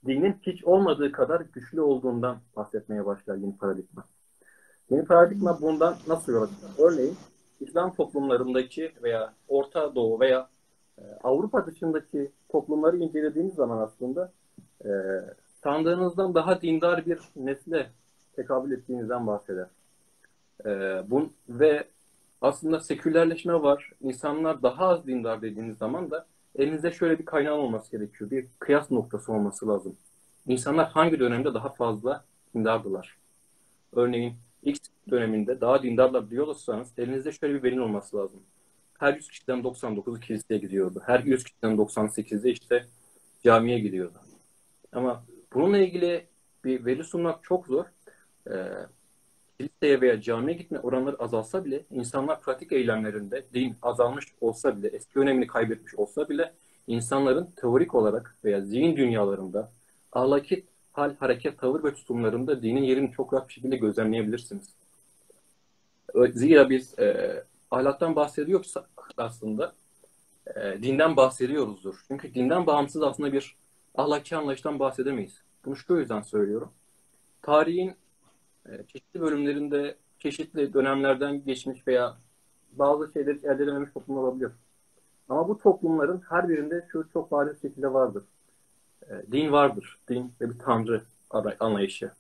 [0.06, 4.04] dinin hiç olmadığı kadar güçlü olduğundan bahsetmeye başlar yeni paradigma.
[4.90, 6.70] Yeni paradigma bundan nasıl yola çıkar?
[6.78, 7.18] Örneğin
[7.60, 10.50] İslam toplumlarındaki veya Orta Doğu veya
[10.98, 14.32] e, Avrupa dışındaki toplumları incelediğiniz zaman aslında
[14.86, 14.90] e,
[15.64, 17.90] sandığınızdan daha dindar bir nesle
[18.36, 19.68] tekabül ettiğinizden bahseder.
[20.66, 20.70] E,
[21.10, 21.84] bun, ve
[22.42, 23.92] aslında sekülerleşme var.
[24.02, 28.32] İnsanlar daha az dindar dediğiniz zaman da elinizde şöyle bir kaynağın olması gerekiyor.
[28.32, 29.96] Bir kıyas noktası olması lazım.
[30.48, 32.24] İnsanlar hangi dönemde daha fazla
[32.56, 33.18] dindardılar?
[33.94, 38.40] Örneğin X döneminde daha dindarlar diyorsanız elinizde şöyle bir verin olması lazım.
[39.00, 41.02] Her 100 kişiden 99'u kiliseye gidiyordu.
[41.06, 42.86] Her 100 kişiden 98'i işte
[43.44, 44.18] camiye gidiyordu.
[44.94, 45.24] Ama
[45.54, 46.28] bununla ilgili
[46.64, 47.86] bir veri sunmak çok zor.
[48.52, 48.54] Ee,
[49.60, 55.20] kiliseye veya camiye gitme oranları azalsa bile insanlar pratik eylemlerinde din azalmış olsa bile, eski
[55.20, 56.54] önemini kaybetmiş olsa bile
[56.88, 59.72] insanların teorik olarak veya zihin dünyalarında
[60.12, 64.70] ahlaki hal, hareket, tavır ve tutumlarında dinin yerini çok rahat bir şekilde gözlemleyebilirsiniz.
[66.34, 69.74] Zira biz e, ahlaktan bahsediyorsak aslında
[70.56, 72.04] e, dinden bahsediyoruzdur.
[72.08, 73.56] Çünkü dinden bağımsız aslında bir
[73.96, 75.42] ahlaki anlayıştan bahsedemeyiz.
[75.66, 76.72] Bunu şu yüzden söylüyorum.
[77.42, 77.96] Tarihin
[78.66, 82.18] e, çeşitli bölümlerinde çeşitli dönemlerden geçmiş veya
[82.72, 84.52] bazı şeyleri elde edememiş toplum olabilir.
[85.30, 88.24] Ama bu toplumların her birinde şu çok bariz şekilde vardır.
[89.10, 90.00] E, din vardır.
[90.08, 91.02] Din ve bir tanrı
[91.60, 92.12] anlayışı.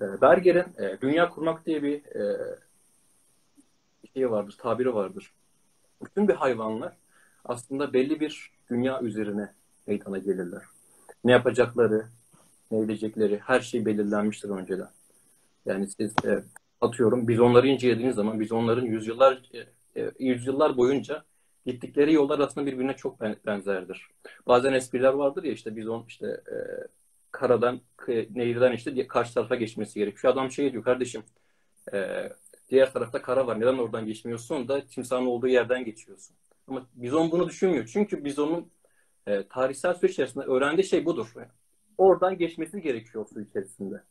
[0.00, 2.02] E, Berger'in dünya kurmak diye bir
[4.14, 5.32] şey vardır, tabiri vardır.
[6.04, 6.96] Bütün bir hayvanlar
[7.44, 9.52] aslında belli bir dünya üzerine
[9.86, 10.62] meydana gelirler.
[11.24, 12.06] Ne yapacakları,
[12.70, 14.88] ne edecekleri her şey belirlenmiştir önceden.
[15.66, 16.44] Yani siz e,
[16.80, 19.58] atıyorum biz onları incelediğiniz zaman biz onların yüzyıllar e,
[20.02, 21.24] e, yüzyıllar boyunca
[21.66, 24.08] gittikleri yollar aslında birbirine çok benzerdir.
[24.46, 26.56] Bazen espriler vardır ya işte biz on işte e,
[27.30, 30.32] karadan nehirden işte karşı tarafa geçmesi gerekiyor.
[30.32, 31.22] Adam şey diyor kardeşim
[31.92, 32.28] e,
[32.70, 36.36] diğer tarafta kara var neden oradan geçmiyorsun da timsahın olduğu yerden geçiyorsun.
[36.68, 37.90] Ama bizon bunu düşünmüyor.
[37.92, 38.66] Çünkü bizonun
[39.26, 41.34] e, tarihsel süreç içerisinde öğrendiği şey budur.
[41.98, 44.02] Oradan geçmesi gerekiyor su içerisinde.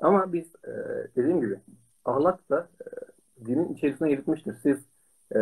[0.00, 0.72] Ama biz e,
[1.16, 1.60] dediğim gibi
[2.04, 2.86] ahlak da e,
[3.46, 4.56] dinin içerisine gitmiştir.
[4.62, 4.78] Siz
[5.34, 5.40] e,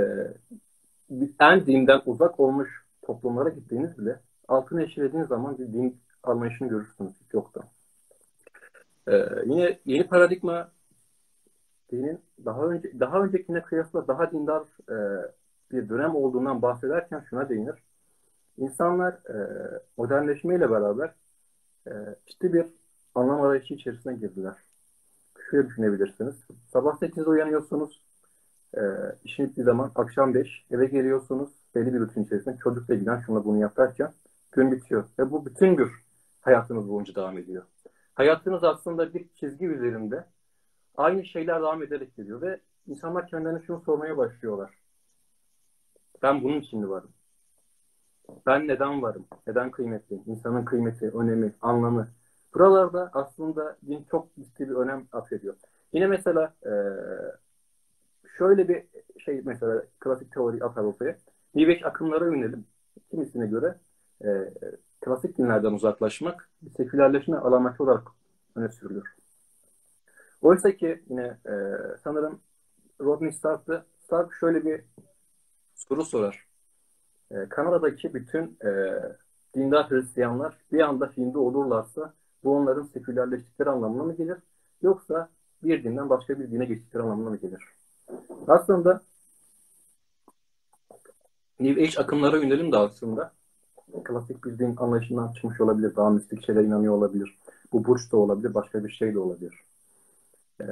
[1.41, 7.65] en dinden uzak olmuş toplumlara gittiğiniz bile altını eşelediğiniz zaman bir din anlayışını görürsünüz yoktan.
[9.09, 10.71] Ee, yine yeni paradigma
[11.93, 14.97] dinin daha önce daha öncekine kıyasla daha dindar e,
[15.73, 17.75] bir dönem olduğundan bahsederken şuna değinir.
[18.59, 19.37] İnsanlar e,
[19.97, 21.15] modernleşmeyle beraber
[21.87, 21.93] e,
[22.27, 22.67] ciddi bir
[23.15, 24.55] anlam arayışı içerisine girdiler.
[25.51, 26.35] Şöyle düşünebilirsiniz.
[26.73, 28.03] Sabah 8'de uyanıyorsunuz.
[28.77, 28.81] E,
[29.25, 31.49] işin bittiği zaman akşam 5 eve geliyorsunuz.
[31.75, 34.13] Belli bir rutin içerisinde çocukla ilgilen şuna bunu yap derken
[34.53, 35.05] gün bitiyor.
[35.19, 35.91] Ve bu bütün gün
[36.41, 37.65] hayatınız boyunca devam ediyor.
[38.15, 40.25] Hayatınız aslında bir çizgi üzerinde
[40.97, 44.71] aynı şeyler devam ederek geliyor ve insanlar kendilerine şunu sormaya başlıyorlar.
[46.23, 47.11] Ben bunun için varım?
[48.47, 49.27] Ben neden varım?
[49.47, 50.25] Neden kıymetliyim?
[50.27, 52.09] İnsanın kıymeti, önemi, anlamı.
[52.55, 55.55] Buralarda aslında din çok ciddi bir önem atfediyor.
[55.93, 56.73] Yine mesela e,
[58.39, 58.85] şöyle bir
[59.19, 61.17] şey mesela klasik teori atar ortaya.
[61.55, 62.65] New akımlara yönelim.
[63.11, 63.75] Kimisine göre
[64.25, 64.29] e,
[65.01, 68.09] klasik dinlerden uzaklaşmak sekülerleşme alameti olarak
[68.55, 69.15] öne sürülür.
[70.43, 71.53] Oysa ki yine e,
[72.05, 72.41] sanırım
[73.01, 74.85] Rodney Stark'ta Stark şöyle bir
[75.75, 76.48] soru sorar.
[77.31, 78.71] E, Kanada'daki bütün e,
[79.55, 82.13] dindar Hristiyanlar bir anda Hindu olurlarsa
[82.45, 84.39] bu onların sekülerleştikleri anlamına mı gelir?
[84.83, 85.29] Yoksa
[85.63, 87.63] bir dinden başka bir dine geçtikleri anlamına mı gelir?
[88.49, 89.01] Aslında
[91.61, 93.33] New Age akımlara yönelim de aslında
[94.05, 95.97] klasik bir din anlayışından çıkmış olabilir.
[95.97, 97.39] Daha mistik şeyler inanıyor olabilir.
[97.73, 99.55] Bu burç da olabilir, başka bir şey de olabilir.
[100.61, 100.65] Ee,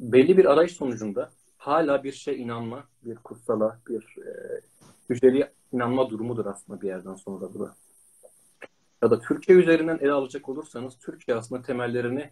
[0.00, 4.60] belli bir arayış sonucunda hala bir şey inanma, bir kutsala, bir e,
[5.10, 7.74] hücreli inanma durumudur aslında bir yerden sonra bu da.
[9.02, 12.30] Ya da Türkiye üzerinden ele alacak olursanız Türkiye aslında temellerini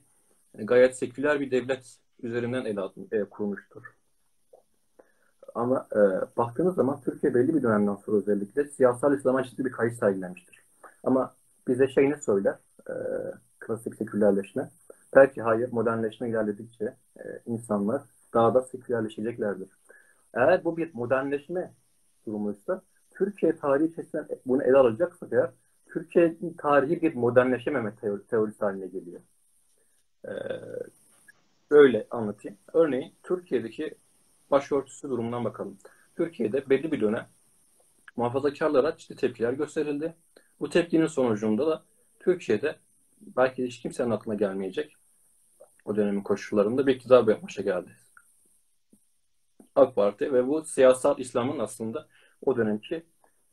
[0.55, 2.81] gayet seküler bir devlet üzerinden ele
[3.13, 3.83] e, kurmuştur.
[5.55, 6.01] Ama e,
[6.37, 10.65] baktığınız zaman Türkiye belli bir dönemden sonra özellikle siyasal İslam'a ciddi bir kayış sergilenmiştir.
[11.05, 11.35] Ama
[11.69, 12.59] bize şey ne söyler?
[12.89, 12.95] E,
[13.59, 14.71] klasik sekülerleşme.
[15.15, 18.03] Belki hayır, modernleşme ilerledikçe e, insanlar
[18.35, 19.69] daha da sekülerleşeceklerdir.
[20.35, 21.73] Eğer bu bir modernleşme
[22.27, 22.83] durumuysa
[23.21, 25.51] Türkiye tarihi içerisinde bunu ele alacaksak eğer
[25.87, 29.21] Türkiye tarihi bir modernleşememe teori, teorisi haline geliyor.
[30.25, 30.31] Ee,
[31.71, 32.59] öyle anlatayım.
[32.73, 33.95] Örneğin Türkiye'deki
[34.51, 35.79] başörtüsü durumundan bakalım.
[36.17, 37.27] Türkiye'de belli bir dönem
[38.17, 40.15] muhafazakarlara ciddi tepkiler gösterildi.
[40.61, 41.83] Bu tepkinin sonucunda da
[42.21, 42.77] Türkiye'de
[43.21, 44.97] belki hiç kimsenin aklına gelmeyecek
[45.85, 47.91] o dönemin koşullarında bir iktidar başa geldi.
[49.75, 52.07] AK Parti ve bu siyasal İslam'ın aslında
[52.47, 53.03] o dönemki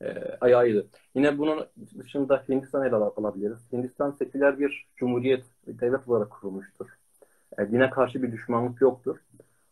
[0.02, 0.88] e, ayağıydı.
[1.15, 1.65] Yine bunun
[2.00, 3.71] dışında Hindistan'ı ele alabiliriz.
[3.71, 6.88] Hindistan seküler bir cumhuriyet, devlet olarak kurulmuştur.
[7.60, 9.17] E, dine karşı bir düşmanlık yoktur.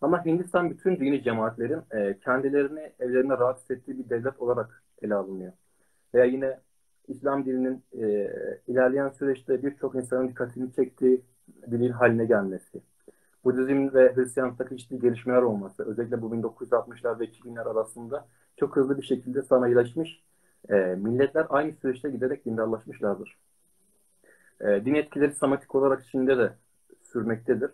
[0.02, 5.54] Ama Hindistan bütün dini cemaatlerin e, kendilerini evlerine rahat hissettiği bir devlet olarak ele alınıyor.
[6.14, 6.60] Veya yine
[7.08, 8.32] İslam dininin e,
[8.68, 11.22] ilerleyen süreçte birçok insanın dikkatini çektiği
[11.68, 12.82] bir din haline gelmesi.
[13.44, 19.06] Budizm ve Hristiyanlıktaki ciddi gelişmeler olması, özellikle bu 1960'lar ve 2000'ler arasında çok hızlı bir
[19.06, 20.24] şekilde sanayileşmiş
[20.70, 23.38] e, milletler aynı süreçte giderek dindarlaşmışlardır.
[24.62, 26.54] E, din etkileri sistematik olarak Çin'de de
[27.04, 27.72] sürmektedir.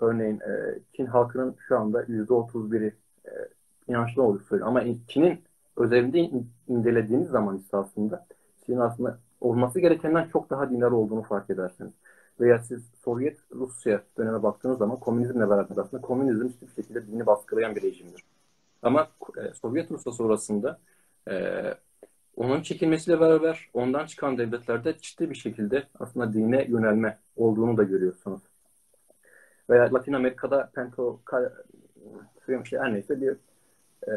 [0.00, 2.94] Örneğin e, Çin halkının şu anda %31'i
[3.26, 3.30] e,
[3.88, 4.68] inançlı olduğu söylüyor.
[4.68, 5.40] Ama Çin'in
[5.76, 8.26] özelinde in, incelediğiniz zaman ise aslında
[8.66, 11.92] Çin'in aslında olması gerekenden çok daha dindar olduğunu fark edersiniz.
[12.40, 17.76] Veya siz Sovyet Rusya döneme baktığınız zaman komünizmle beraber aslında komünizm hiçbir şekilde dini baskılayan
[17.76, 18.24] bir rejimdir.
[18.86, 20.78] Ama e, Sovyet Rusya sonrasında
[21.30, 21.62] e,
[22.36, 28.42] onun çekilmesiyle beraber ondan çıkan devletlerde ciddi bir şekilde aslında dine yönelme olduğunu da görüyorsunuz.
[29.70, 31.20] Veya Latin Amerika'da Pento
[32.64, 33.36] şey, her neyse bir
[34.08, 34.12] e,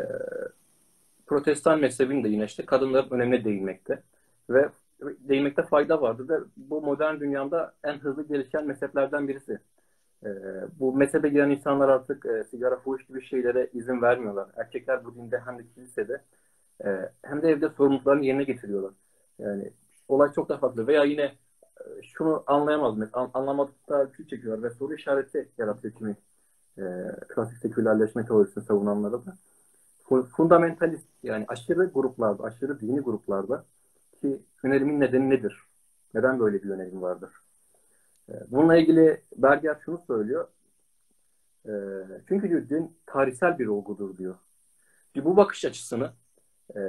[1.28, 4.04] protestan mezhebinin de yine işte kadınların önemine değinmekte.
[4.50, 4.70] Ve
[5.02, 9.60] değinmekte fayda vardır ve bu modern dünyada en hızlı gelişen mezheplerden birisi.
[10.26, 10.30] E,
[10.80, 14.48] bu mezhebe giren insanlar artık e, sigara, fuhuş gibi şeylere izin vermiyorlar.
[14.56, 16.22] Erkekler bu dinde hem de kilisede
[16.86, 18.94] e, hem de evde sorumluluklarını yerine getiriyorlar.
[19.40, 19.74] Yani
[20.08, 20.88] olay çok daha farklı.
[20.88, 23.10] Veya yine e, şunu anlayamaz mı?
[23.14, 26.16] An, anlamadıkta kül çekiyorlar ve soru işareti yaratıyor kimi
[26.78, 26.84] e,
[27.28, 29.38] klasik sekülerleşme teorisini savunanlara da.
[30.38, 33.66] Fundamentalist yani aşırı gruplarda, aşırı dini gruplarda
[34.22, 35.64] ki yönelimin nedeni nedir?
[36.14, 37.30] Neden böyle bir yönelim vardır?
[38.30, 40.48] Ee, bununla ilgili Berger şunu söylüyor.
[41.66, 41.72] Ee,
[42.28, 44.36] çünkü din tarihsel bir olgudur diyor.
[45.16, 46.12] Bu bakış açısını
[46.76, 46.80] e,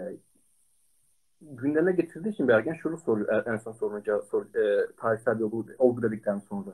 [1.41, 6.03] gündeme getirdiği için Bergen şunu soruyor en son sorunca sor, e, tarihsel bir olgu, olgu
[6.03, 6.71] dedikten sonra.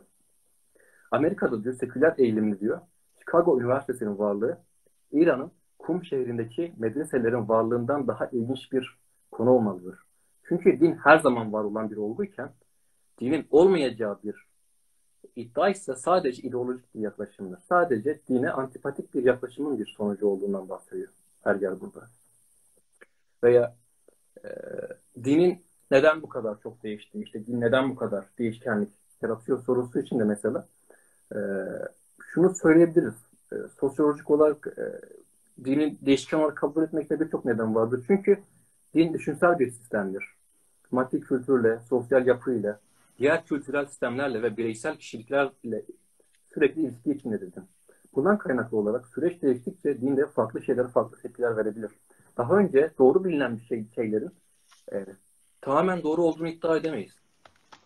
[1.10, 2.80] Amerika'da diyor seküler eğilimli diyor.
[3.18, 4.58] Chicago Üniversitesi'nin varlığı
[5.12, 8.98] İran'ın Kum şehrindeki medreselerin varlığından daha ilginç bir
[9.30, 9.98] konu olmalıdır.
[10.48, 12.50] Çünkü din her zaman var olan bir olguyken
[13.20, 14.46] dinin olmayacağı bir
[15.36, 17.58] iddia ise sadece ideolojik bir yaklaşımdır.
[17.68, 21.08] Sadece dine antipatik bir yaklaşımın bir sonucu olduğundan bahsediyor
[21.44, 22.08] Erger burada.
[23.44, 23.74] Veya
[24.44, 24.48] e,
[25.24, 28.88] dinin neden bu kadar çok değiştiği, işte din neden bu kadar değişkenlik
[29.22, 30.66] yaratıyor sorusu için de mesela
[31.34, 31.38] e,
[32.26, 33.14] şunu söyleyebiliriz.
[33.52, 34.84] E, sosyolojik olarak e,
[35.64, 38.04] dinin değişken olarak kabul etmekte birçok neden vardır.
[38.06, 38.38] Çünkü
[38.94, 40.24] din düşünsel bir sistemdir.
[40.90, 42.80] Maddi kültürle, sosyal yapıyla,
[43.18, 45.82] diğer kültürel sistemlerle ve bireysel kişiliklerle
[46.54, 47.52] sürekli ilişki içindedir.
[48.14, 51.90] Bundan kaynaklı olarak süreç değiştikçe din de farklı şeylere farklı tepkiler verebilir.
[52.36, 54.30] Daha önce doğru bilinen bir şey, şeylerin
[54.92, 55.06] e,
[55.60, 57.20] tamamen doğru olduğunu iddia edemeyiz.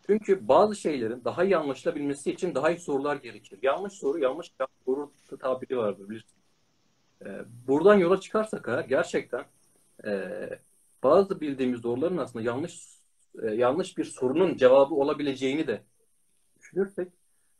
[0.06, 3.58] Çünkü bazı şeylerin daha iyi anlaşılabilmesi için daha iyi sorular gerekir.
[3.62, 4.52] Yanlış soru, yanlış
[4.84, 6.40] soru tabiri vardır bilirsiniz.
[7.26, 9.44] Ee, buradan yola çıkarsak ha, gerçekten
[10.04, 10.38] e,
[11.02, 12.99] bazı bildiğimiz doğruların aslında yanlış
[13.42, 15.82] e, yanlış bir sorunun cevabı olabileceğini de
[16.58, 17.08] düşünürsek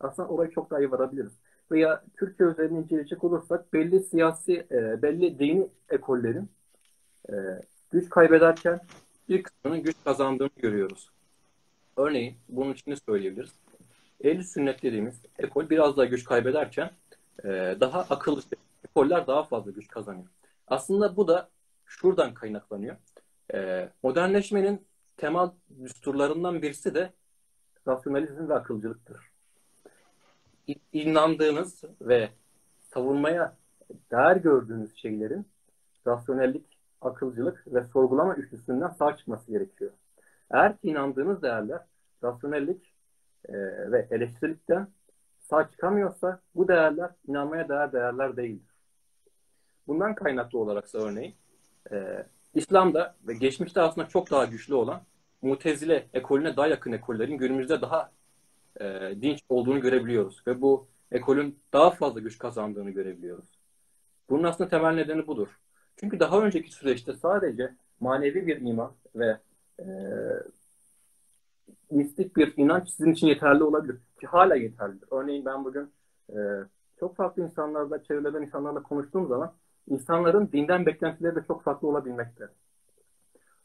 [0.01, 1.33] aslında oraya çok daha iyi varabiliriz.
[1.71, 6.51] Veya Türkiye üzerine inceleyecek olursak belli siyasi, e, belli dini ekollerin
[7.29, 7.35] e,
[7.91, 8.81] güç kaybederken
[9.29, 11.11] bir kısmının güç kazandığını görüyoruz.
[11.97, 13.53] Örneğin bunun için söyleyebiliriz.
[14.21, 16.91] Ehl-i sünnet dediğimiz ekol biraz daha güç kaybederken
[17.81, 18.43] daha akıllı
[18.85, 20.29] ekoller daha fazla güç kazanıyor.
[20.67, 21.49] Aslında bu da
[21.87, 22.97] şuradan kaynaklanıyor.
[24.03, 24.87] Modernleşmenin
[25.21, 25.51] temel
[25.85, 27.13] düsturlarından birisi de
[27.87, 29.31] rasyonalizm ve akılcılıktır.
[30.93, 32.29] İnandığınız ve
[32.81, 33.57] savunmaya
[34.11, 35.47] değer gördüğünüz şeylerin
[36.07, 39.91] rasyonellik, akılcılık ve sorgulama üçlüsünden sağ çıkması gerekiyor.
[40.51, 41.81] Eğer ki inandığınız değerler
[42.25, 42.95] rasyonellik
[43.49, 43.55] e,
[43.93, 44.89] ve eleştirilikten
[45.41, 48.75] sağ çıkamıyorsa bu değerler inanmaya değer değerler değildir.
[49.87, 51.35] Bundan kaynaklı olaraksa örneğin
[51.93, 55.01] e, İslam'da ve geçmişte aslında çok daha güçlü olan
[55.43, 58.11] Mutezile ekolüne daha yakın ekollerin günümüzde daha
[58.81, 60.43] e, dinç olduğunu görebiliyoruz.
[60.47, 63.49] Ve bu ekolün daha fazla güç kazandığını görebiliyoruz.
[64.31, 65.49] Bunun aslında temel nedeni budur.
[65.97, 69.37] Çünkü daha önceki süreçte sadece manevi bir iman ve
[69.81, 69.87] e,
[71.91, 73.97] mistik bir inanç sizin için yeterli olabilir.
[74.21, 75.09] Ki hala yeterlidir.
[75.11, 75.91] Örneğin ben bugün
[76.31, 76.39] e,
[77.01, 79.53] çok farklı insanlarla, çevreden insanlarla konuştuğum zaman
[79.89, 82.49] insanların dinden beklentileri de çok farklı olabilmekte.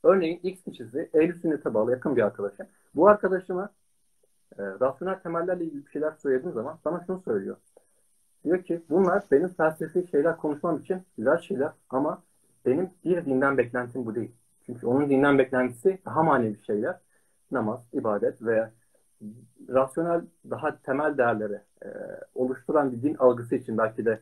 [0.05, 2.67] Örneğin X kişisi ehl sünnete bağlı yakın bir arkadaşım.
[2.95, 3.69] Bu arkadaşıma
[4.57, 7.57] e, rasyonel temellerle ilgili bir şeyler söylediğim zaman bana şunu söylüyor.
[8.43, 12.23] Diyor ki bunlar benim felsefi şeyler konuşmam için güzel şeyler ama
[12.65, 14.31] benim bir dinden beklentim bu değil.
[14.65, 16.99] Çünkü onun dinden beklentisi daha manevi şeyler.
[17.51, 18.71] Namaz, ibadet veya
[19.69, 21.89] rasyonel daha temel değerleri e,
[22.35, 24.19] oluşturan bir din algısı için belki de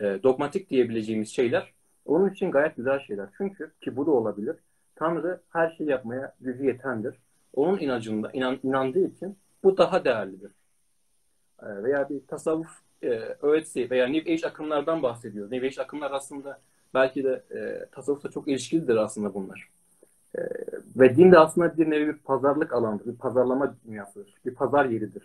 [0.00, 1.74] e, dogmatik diyebileceğimiz şeyler
[2.06, 3.28] onun için gayet güzel şeyler.
[3.36, 4.56] Çünkü ki bu da olabilir.
[4.96, 7.14] Tanrı her şeyi yapmaya gücü yetendir.
[7.54, 10.52] Onun inancında inan, inandığı için bu daha değerlidir.
[11.62, 13.08] E, veya bir tasavvuf e,
[13.42, 15.50] öğretisi veya New Age akımlardan bahsediyor.
[15.50, 16.60] New Age akımlar aslında
[16.94, 19.68] belki de e, tasavvufla çok ilişkilidir aslında bunlar.
[20.38, 20.40] E,
[20.96, 25.22] ve din de aslında bir nevi bir pazarlık alanıdır, bir pazarlama dünyasıdır, bir pazar yeridir.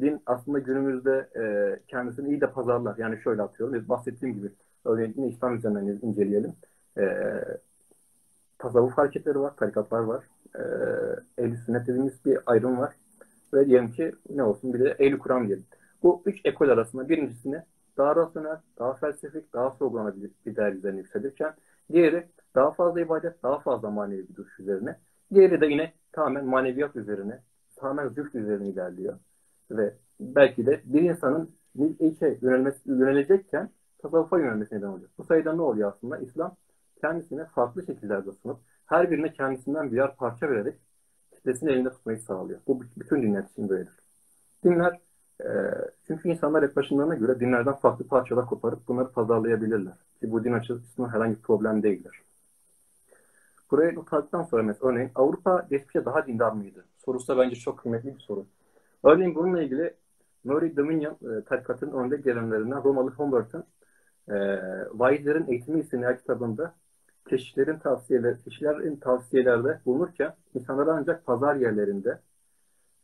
[0.00, 1.42] Din aslında günümüzde e,
[1.88, 2.98] kendisini iyi de pazarlar.
[2.98, 4.50] Yani şöyle atıyorum, bahsettiğim gibi
[4.84, 6.52] örneğin İslam üzerinden inceleyelim.
[6.98, 7.04] E,
[8.60, 10.24] tasavvuf hareketleri var, tarikatlar var.
[10.54, 10.62] E,
[11.38, 12.94] ehl sünnet dediğimiz bir ayrım var.
[13.54, 15.64] Ve diyelim ki ne olsun bir de ehl Kur'an diyelim.
[16.02, 17.62] Bu üç ekol arasında birincisini
[17.96, 21.54] daha rasyonel, daha felsefik, daha sorgulanabilir bir değer üzerine yükselirken
[21.92, 24.96] diğeri daha fazla ibadet, daha fazla manevi bir duruş üzerine.
[25.34, 27.42] Diğeri de yine tamamen maneviyat üzerine,
[27.76, 29.18] tamamen züht üzerine ilerliyor.
[29.70, 31.50] Ve belki de bir insanın
[32.18, 35.10] şey, yönelmesi, yönelecekken tasavvufa yönelmesi neden oluyor.
[35.18, 36.18] Bu sayıda ne oluyor aslında?
[36.18, 36.56] İslam
[37.00, 40.74] kendisine farklı şekillerde sunup her birine kendisinden birer parça vererek
[41.32, 42.60] kitlesini elinde tutmayı sağlıyor.
[42.66, 43.94] Bu bütün dinler için böyledir.
[44.64, 45.00] Dinler
[45.40, 45.48] e,
[46.06, 49.94] çünkü insanlar yaklaşımlarına göre dinlerden farklı parçalar koparıp bunları pazarlayabilirler.
[50.20, 52.22] Ki bu din açısından herhangi bir problem değildir.
[53.70, 56.84] Buraya notadıktan sonra mesela örneğin Avrupa geçmişte daha dindar mıydı?
[57.04, 58.46] Sorusu da bence çok kıymetli bir soru.
[59.04, 59.94] Örneğin bununla ilgili
[60.44, 63.64] Murray Dominion e, tarikatının önde gelenlerinden Romalı Humbert'ın
[64.28, 64.34] e,
[64.92, 66.74] Vaizlerin Eğitimi isimli kitabında
[67.30, 72.18] keşişlerin tavsiyeleri, kişilerin tavsiyelerde bulunurken insanlara ancak pazar yerlerinde,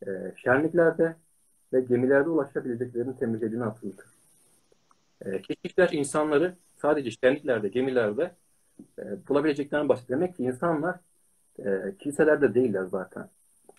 [0.07, 1.17] e, şenliklerde
[1.73, 4.07] ve gemilerde ulaşabileceklerini temizlediğini hatırlatır.
[5.25, 8.35] E, keşişler insanları sadece şenliklerde, gemilerde
[8.99, 10.21] e, bulabileceklerini bahsediyor.
[10.21, 10.97] Demek ki insanlar
[11.59, 13.29] e, kiliselerde değiller zaten.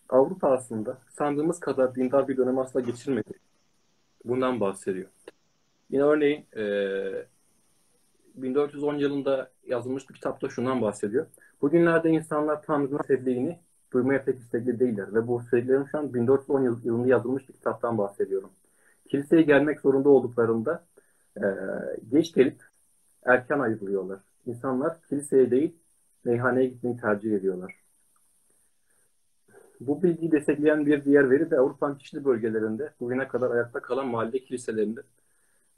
[0.10, 3.34] Avrupa aslında sandığımız kadar dindar bir dönem asla geçirmedi.
[4.26, 5.08] Bundan bahsediyor.
[5.90, 6.64] Yine örneğin e,
[8.38, 11.26] 1410 yılında yazılmış bir kitapta şundan bahsediyor.
[11.62, 13.60] Bugünlerde insanlar Tanrı'nın sevdiğini
[13.94, 15.14] duymaya pek istekli değiller.
[15.14, 18.50] Ve bu sevgilerim şu an 1410 yılında yazılmış bir kitaptan bahsediyorum.
[19.10, 20.86] Kiliseye gelmek zorunda olduklarında
[21.38, 21.44] e,
[22.12, 22.64] geç gelip
[23.26, 24.20] erken ayrılıyorlar.
[24.46, 25.76] İnsanlar kiliseye değil
[26.24, 27.76] meyhaneye gitmeyi tercih ediyorlar.
[29.80, 34.40] Bu bilgiyi destekleyen bir diğer veri de Avrupa'nın çeşitli bölgelerinde bugüne kadar ayakta kalan mahalle
[34.40, 35.02] kiliselerinde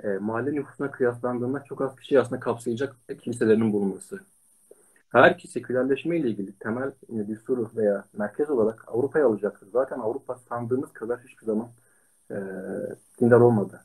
[0.03, 4.19] e, mahalle nüfusuna kıyaslandığında çok az kişi aslında kapsayacak kiliselerin bulunması.
[5.09, 9.67] Her ki sekülerleşme ile ilgili temel bir soru veya merkez olarak Avrupa'ya alacaktır.
[9.73, 11.69] Zaten Avrupa sandığımız kadar hiçbir zaman
[12.31, 12.35] e,
[13.21, 13.81] dindar olmadı.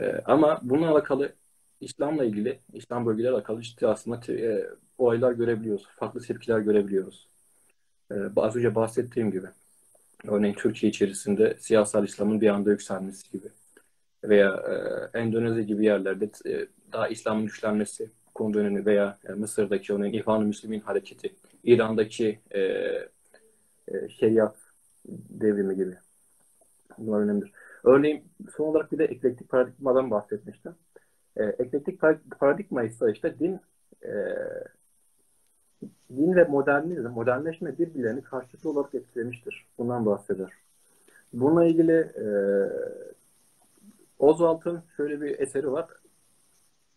[0.00, 1.32] E, ama bununla alakalı
[1.80, 4.66] İslam'la ilgili, İslam bölgeleri alakalı ciddi aslında e,
[4.98, 5.86] olaylar görebiliyoruz.
[5.96, 7.28] Farklı tepkiler görebiliyoruz.
[8.10, 9.46] E, az önce bahsettiğim gibi.
[10.28, 13.48] Örneğin Türkiye içerisinde siyasal İslam'ın bir anda yükselmesi gibi.
[14.28, 14.50] Veya
[15.14, 18.86] e, Endonezya gibi yerlerde e, daha İslam'ın güçlenmesi konuda.
[18.86, 21.34] Veya e, Mısır'daki örneğin İhvan-ı Müslümin hareketi.
[21.64, 22.60] İran'daki e,
[23.88, 24.56] e, şeriat
[25.30, 25.94] devrimi gibi.
[26.98, 27.52] Bunlar önemlidir.
[27.84, 28.24] Örneğin
[28.56, 30.74] son olarak bir de eklektik paradigmadan bahsetmiştim.
[31.36, 32.00] E, eklektik
[32.38, 33.60] paradigma ise işte din
[34.04, 34.12] e,
[36.16, 39.66] din ve modernizm, modernleşme birbirlerini karşılıklı olarak etkilemiştir.
[39.78, 40.50] Bundan bahseder.
[41.32, 42.26] Bununla ilgili e,
[44.18, 45.88] Oswald'ın şöyle bir eseri var.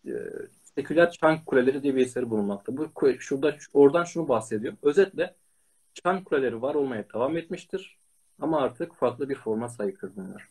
[0.06, 0.12] E,
[0.74, 2.76] Seküler Çan Kuleleri diye bir eseri bulunmakta.
[2.76, 4.74] Bu şurada oradan şunu bahsediyor.
[4.82, 5.34] Özetle
[5.94, 7.98] Çan Kuleleri var olmaya devam etmiştir.
[8.40, 10.48] Ama artık farklı bir forma sahiptir bunlar.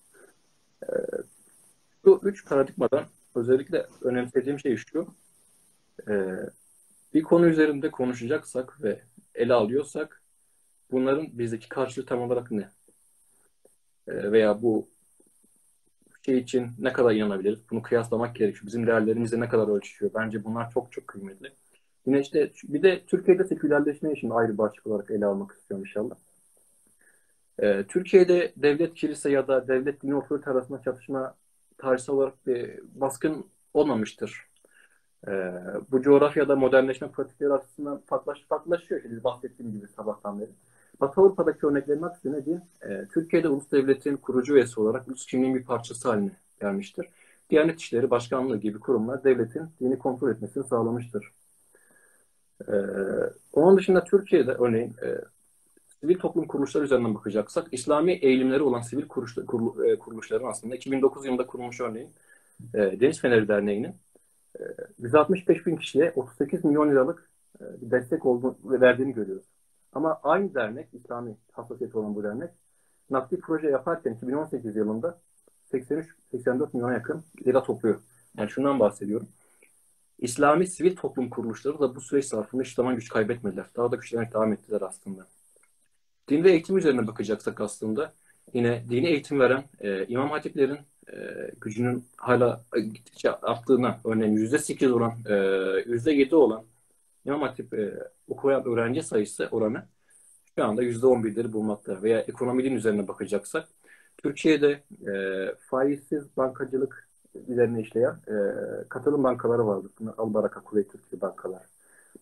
[0.84, 0.90] E,
[2.06, 3.06] bu üç paradigmadan
[3.36, 5.08] özellikle önemsediğim şey şu.
[6.10, 6.14] E,
[7.14, 9.02] bir konu üzerinde konuşacaksak ve
[9.36, 10.22] ele alıyorsak
[10.92, 12.70] bunların bizdeki karşılığı tam olarak ne?
[14.08, 14.90] E, veya bu
[16.30, 17.60] şey için ne kadar inanabiliriz?
[17.72, 18.66] Bunu kıyaslamak gerekiyor.
[18.66, 20.12] Bizim değerlerimizle ne kadar ölçüşüyor?
[20.16, 21.52] Bence bunlar çok çok kıymetli.
[22.06, 26.16] Yine işte bir de Türkiye'de sekülerleşmeyi şimdi ayrı başlık olarak ele almak istiyorum inşallah.
[27.60, 31.36] Ee, Türkiye'de devlet kilise ya da devlet dini otorite arasında çatışma
[31.78, 34.48] tarihsel olarak bir baskın olmamıştır.
[35.28, 35.54] Ee,
[35.92, 39.04] bu coğrafyada modernleşme pratikleri açısından farklılaş, farklılaşıyor.
[39.04, 40.50] İşte bahsettiğim gibi sabahtan beri.
[41.02, 45.64] Batı Avrupa'daki örneklerin aksine din, e, Türkiye'de ulus devletin kurucu üyesi olarak ulus kimliğin bir
[45.64, 46.32] parçası haline
[46.62, 47.06] gelmiştir.
[47.50, 51.32] Diyanet İşleri Başkanlığı gibi kurumlar devletin dini kontrol etmesini sağlamıştır.
[52.68, 52.74] E,
[53.54, 55.08] onun dışında Türkiye'de örneğin e,
[56.02, 61.26] sivil toplum kuruluşları üzerinden bakacaksak İslami eğilimleri olan sivil kuruluşlar, kurul, e, kuruluşların aslında 2009
[61.26, 62.10] yılında kurulmuş örneğin
[62.74, 63.96] e, Deniz Feneri Derneği'nin
[64.60, 64.64] e,
[65.00, 67.30] 165 bin kişiye 38 milyon liralık
[67.62, 69.46] e, bir destek olduğunu, verdiğini görüyoruz.
[69.94, 72.50] Ama aynı dernek, İslami hassasiyeti olan bu dernek,
[73.10, 75.20] nakli proje yaparken 2018 yılında
[75.74, 78.00] 83-84 milyona yakın lira topluyor.
[78.38, 79.28] Yani şundan bahsediyorum.
[80.20, 83.66] İslami sivil toplum kuruluşları da bu süreç zarfında hiç zaman güç kaybetmediler.
[83.76, 85.28] Daha da güçlenerek devam ettiler aslında.
[86.30, 88.14] Din ve eğitim üzerine bakacaksak aslında
[88.54, 90.78] yine dini eğitim veren e, imam hatiplerin
[91.14, 91.16] e,
[91.62, 96.64] gücünün hala gittikçe arttığına örneğin %8 olan, e, %7 olan
[97.26, 97.94] imam hatip e,
[98.28, 99.86] okuyan öğrenci sayısı oranı
[100.58, 102.04] şu anda %11'leri bulmakta.
[102.04, 103.68] Veya ekonominin üzerine bakacaksak
[104.18, 105.14] Türkiye'de e,
[105.70, 107.10] faizsiz bankacılık
[107.48, 108.36] üzerine işleyen e,
[108.90, 109.92] katılım bankaları vardır.
[110.00, 111.62] Bunlar Albaraka, Kuveyt Türkiye bankalar.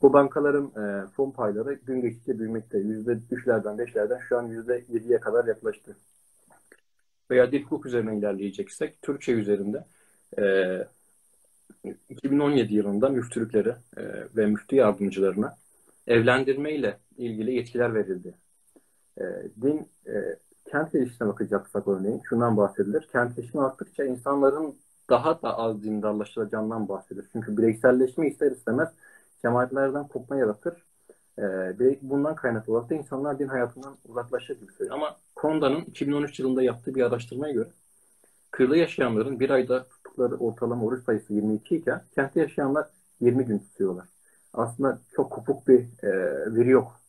[0.01, 2.77] Bu bankaların e, fon payları gün geçtikçe büyümekte.
[2.77, 5.95] Yüzde üçlerden, beşlerden şu an yüzde yediye kadar yaklaştı.
[7.31, 9.85] Veya dil hukuk üzerine ilerleyeceksek Türkçe üzerinde
[10.39, 10.43] e,
[12.09, 14.03] 2017 yılında müftülüklere e,
[14.36, 15.55] ve müftü yardımcılarına
[16.07, 18.34] evlendirme ile ilgili yetkiler verildi.
[19.18, 19.24] E,
[19.61, 20.36] din e,
[20.72, 23.07] kentleşme bakacaksak örneğin şundan bahsedilir.
[23.11, 24.76] Kentleşme arttıkça insanların
[25.09, 27.26] daha da az dindarlaşacağından bahsedilir.
[27.32, 28.89] Çünkü bireyselleşme ister istemez
[29.41, 30.84] cemaatlerden kopma yaratır.
[31.39, 34.95] Ee, bundan kaynaklı olarak da insanlar din hayatından uzaklaşır gibi söylüyor.
[34.95, 37.70] Ama Konda'nın 2013 yılında yaptığı bir araştırmaya göre
[38.51, 39.86] kırda yaşayanların bir ayda
[40.18, 42.88] tuttukları ortalama oruç sayısı 22 iken kentte yaşayanlar
[43.22, 44.05] 20 gün tutuyorlar.
[44.53, 46.11] Aslında çok kopuk bir e,
[46.55, 47.01] veri yok.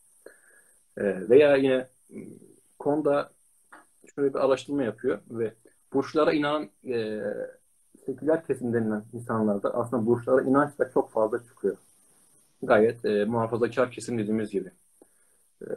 [0.97, 1.87] E, veya yine
[2.79, 3.31] Konda
[4.15, 5.53] şöyle bir araştırma yapıyor ve
[5.93, 7.21] burçlara inanan e,
[8.05, 11.77] seküler kesim denilen insanlarda aslında burçlara inanç da çok fazla çıkıyor.
[12.63, 14.71] Gayet e, muhafazakar kesim dediğimiz gibi.
[15.61, 15.67] E,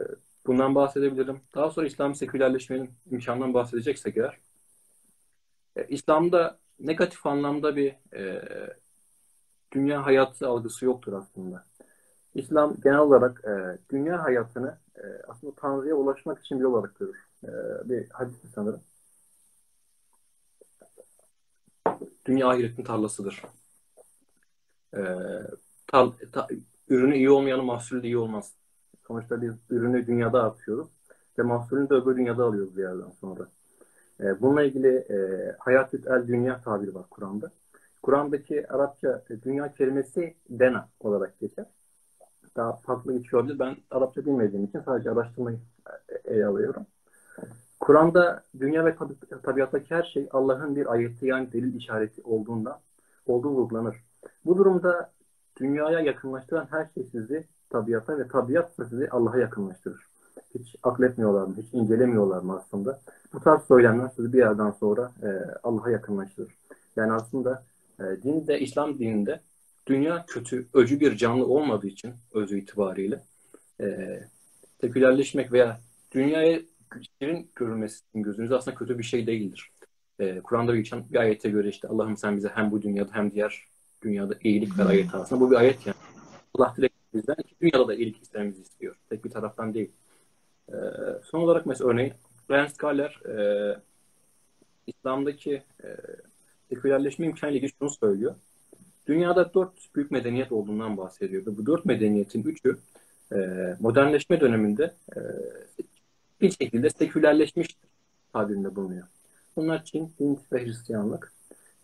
[0.45, 1.39] bundan bahsedebilirim.
[1.55, 4.37] Daha sonra İslam sekülerleşmenin imkanından bahsedeceksek eğer
[5.75, 8.41] e, İslam'da negatif anlamda bir e,
[9.71, 11.63] dünya hayatı algısı yoktur aslında.
[12.35, 17.27] İslam genel olarak e, dünya hayatını e, aslında Tanrı'ya ulaşmak için bir olarak görür.
[17.43, 17.49] E,
[17.89, 18.81] bir hadis sanırım.
[22.25, 23.41] dünya ahiretin tarlasıdır.
[24.95, 24.99] Ee,
[25.87, 26.47] tar, ta,
[26.89, 28.53] ürünü iyi olmayanın mahsulü de iyi olmaz.
[29.07, 30.87] Sonuçta biz ürünü dünyada atıyoruz
[31.39, 33.47] ve mahsulünü de öbür dünyada alıyoruz bir yerden sonra.
[34.19, 35.15] Ee, bununla ilgili e,
[35.59, 37.51] hayat el dünya tabiri var Kur'an'da.
[38.03, 41.65] Kur'an'daki Arapça e, dünya kelimesi dena olarak geçer.
[42.55, 43.59] Daha farklı geçiyor olabilir.
[43.59, 45.59] Ben Arapça bilmediğim için sadece araştırmayı
[46.09, 46.85] e, ele alıyorum.
[47.79, 52.81] Kur'an'da dünya ve tabi, tabiattaki her şey Allah'ın bir ayeti yani delil işareti olduğunda
[53.25, 53.95] olduğu vurgulanır.
[54.45, 55.11] Bu durumda
[55.59, 60.12] dünyaya yakınlaştıran her şey sizi tabiata ve tabiat sizi Allah'a yakınlaştırır.
[60.59, 63.01] Hiç akletmiyorlar mı, hiç incelemiyorlar mı aslında?
[63.33, 65.27] Bu tarz söylemler sizi bir yerden sonra e,
[65.63, 66.53] Allah'a yakınlaştırır.
[66.95, 67.63] Yani aslında
[67.99, 69.39] e, dinde, İslam dininde
[69.87, 73.19] dünya kötü, öcü bir canlı olmadığı için özü itibariyle
[73.81, 74.19] e,
[74.81, 75.79] sekülerleşmek veya
[76.11, 76.59] dünyaya
[77.01, 79.71] şirin görülmesi gözünüzde aslında kötü bir şey değildir.
[80.19, 83.67] Ee, Kur'an'da geçen bir ayete göre işte Allah'ım sen bize hem bu dünyada hem diğer
[84.01, 85.41] dünyada iyilik ver ayeti aslında.
[85.41, 85.97] Bu bir ayet yani.
[86.53, 88.95] Allah direkt bizden iki dünyada da iyilik istememizi istiyor.
[89.09, 89.91] Tek bir taraftan değil.
[90.69, 90.75] Ee,
[91.23, 92.13] son olarak mesela örneğin
[92.51, 93.77] Rand Skaller e,
[94.87, 95.87] İslam'daki e,
[96.69, 98.35] sekülerleşme imkanıyla ilgili şunu söylüyor.
[99.07, 101.45] Dünyada dört büyük medeniyet olduğundan bahsediyor.
[101.45, 102.77] Ve bu dört medeniyetin üçü
[103.31, 103.37] e,
[103.79, 105.19] modernleşme döneminde e,
[106.41, 107.89] bir şekilde sekülerleşmiştir
[108.33, 109.07] tabirinde bulunuyor.
[109.55, 111.33] Bunlar Çin, Hint ve Hristiyanlık.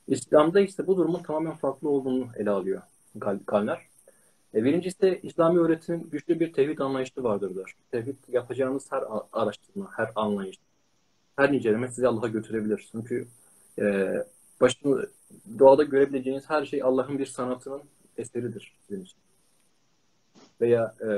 [0.08, 2.82] İslam'da ise bu durumun tamamen farklı olduğunu ele alıyor
[3.48, 3.89] Galner.
[4.56, 7.76] E, birincisi İslami öğretimin güçlü bir tevhid anlayışı vardır.
[7.92, 10.58] Tevhid yapacağınız her araştırma, her anlayış,
[11.36, 12.90] her inceleme sizi Allah'a götürebilir.
[12.92, 13.28] Çünkü
[13.80, 14.14] e,
[14.62, 15.08] başını,
[15.60, 17.82] doğada görebileceğiniz her şey Allah'ın bir sanatının
[18.18, 19.18] eseridir sizin için.
[20.62, 21.10] Veya e,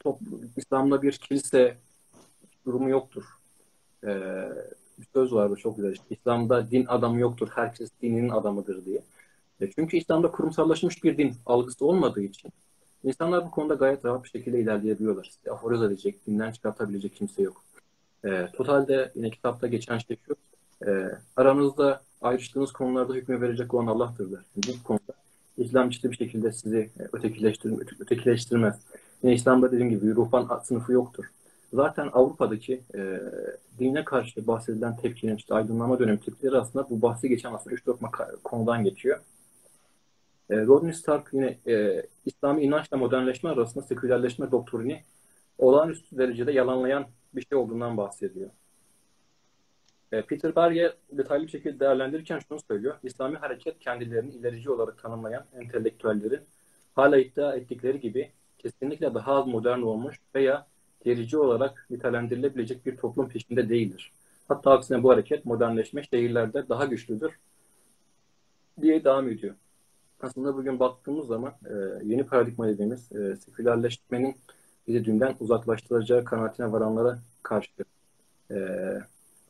[0.00, 0.18] top,
[0.56, 1.76] İslam'da bir kilise
[2.66, 3.24] durumu yoktur.
[4.04, 4.48] Ee,
[4.98, 5.92] bir söz vardı çok güzel.
[5.92, 7.48] İşte, İslam'da din adamı yoktur.
[7.54, 9.02] Herkes dininin adamıdır diye.
[9.60, 12.52] E, çünkü İslam'da kurumsallaşmış bir din algısı olmadığı için
[13.04, 15.30] insanlar bu konuda gayet rahat bir şekilde ilerleyebiliyorlar.
[15.36, 17.62] Size aforoz edecek, dinden çıkartabilecek kimse yok.
[18.24, 20.36] E, totalde yine kitapta geçen şey şu.
[20.90, 24.40] E, aranızda ayrıştığınız konularda hükmü verecek olan Allah'tır der.
[24.56, 25.12] Yani bu konuda
[25.56, 28.76] İslam ciddi bir şekilde sizi ötekileştir ötekileştirmez.
[29.22, 31.24] Yine İslam'da dediğim gibi ruhban sınıfı yoktur.
[31.72, 33.20] Zaten Avrupa'daki e,
[33.78, 38.84] dine karşı bahsedilen tepkilerin, işte aydınlanma dönemi tepkileri aslında bu bahsi geçen aslında 3-4 konudan
[38.84, 39.20] geçiyor.
[40.50, 45.02] E, Rodney Stark yine e, İslami inançla modernleşme arasında sekülerleşme doktrini
[45.58, 48.50] olağanüstü derecede yalanlayan bir şey olduğundan bahsediyor.
[50.12, 52.98] E, Peter Berge detaylı bir şekilde değerlendirirken şunu söylüyor.
[53.02, 56.40] İslami hareket kendilerini ilerici olarak tanımlayan entelektüellerin
[56.94, 60.66] hala iddia ettikleri gibi kesinlikle daha az modern olmuş veya
[61.04, 64.12] gerici olarak nitelendirilebilecek bir toplum peşinde değildir.
[64.48, 67.38] Hatta aksine bu hareket modernleşme şehirlerde daha güçlüdür
[68.80, 69.54] diye devam ediyor.
[70.20, 74.36] Aslında bugün baktığımız zaman e, yeni paradigma dediğimiz e, sekülerleşmenin
[74.88, 77.70] bizi dünden uzaklaştıracağı kanaatine varanlara karşı
[78.50, 78.56] e,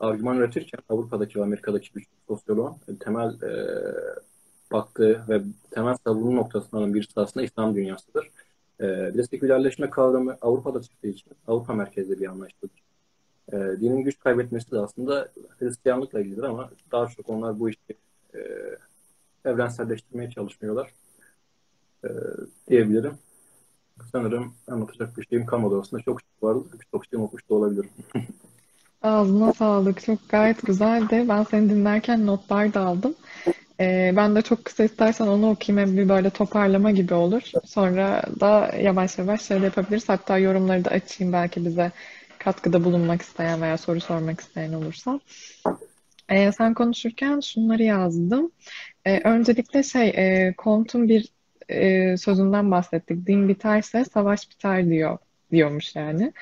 [0.00, 3.52] argüman üretirken Avrupa'daki ve Amerika'daki bir sosyoloğun e, temel e,
[4.72, 8.30] baktığı ve temel savunma noktasından birisi aslında İslam dünyasıdır.
[8.80, 12.70] E, bir de sekülerleşme kavramı Avrupa'da çıktığı için Avrupa merkezli bir anlayıştır.
[13.52, 17.78] E, dinin güç kaybetmesi de aslında Hristiyanlıkla ilgilidir ama daha çok onlar bu işi
[18.34, 18.40] e,
[19.46, 20.90] evrenselleştirmeye çalışmıyorlar
[22.04, 22.08] e,
[22.68, 23.18] diyebilirim.
[24.12, 26.02] Sanırım anlatacak bir şeyim kalmadı aslında.
[26.02, 26.64] Çok şey vardı.
[26.90, 27.90] Çok şey unutmuş da olabilirim.
[29.02, 30.04] Ağzına sağlık.
[30.04, 31.24] Çok gayet güzeldi.
[31.28, 33.14] Ben seni dinlerken notlar da aldım.
[33.80, 35.88] Ee, ben de çok kısa istersen onu okuyayım.
[35.88, 37.42] Hem bir böyle toparlama gibi olur.
[37.64, 40.08] Sonra da yavaş yavaş şöyle yapabiliriz.
[40.08, 41.92] Hatta yorumları da açayım belki bize
[42.38, 45.20] katkıda bulunmak isteyen veya soru sormak isteyen olursa.
[46.28, 48.50] Ee, sen konuşurken şunları yazdım.
[49.06, 51.28] Ee, öncelikle şey, e, Comte'un bir
[51.68, 53.26] e, sözünden bahsettik.
[53.26, 55.18] Din biterse savaş biter diyor
[55.50, 56.32] diyormuş yani.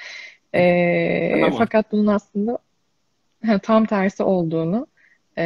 [0.54, 1.58] E, Tamam.
[1.58, 2.58] fakat bunun aslında
[3.62, 4.86] tam tersi olduğunu
[5.38, 5.44] e,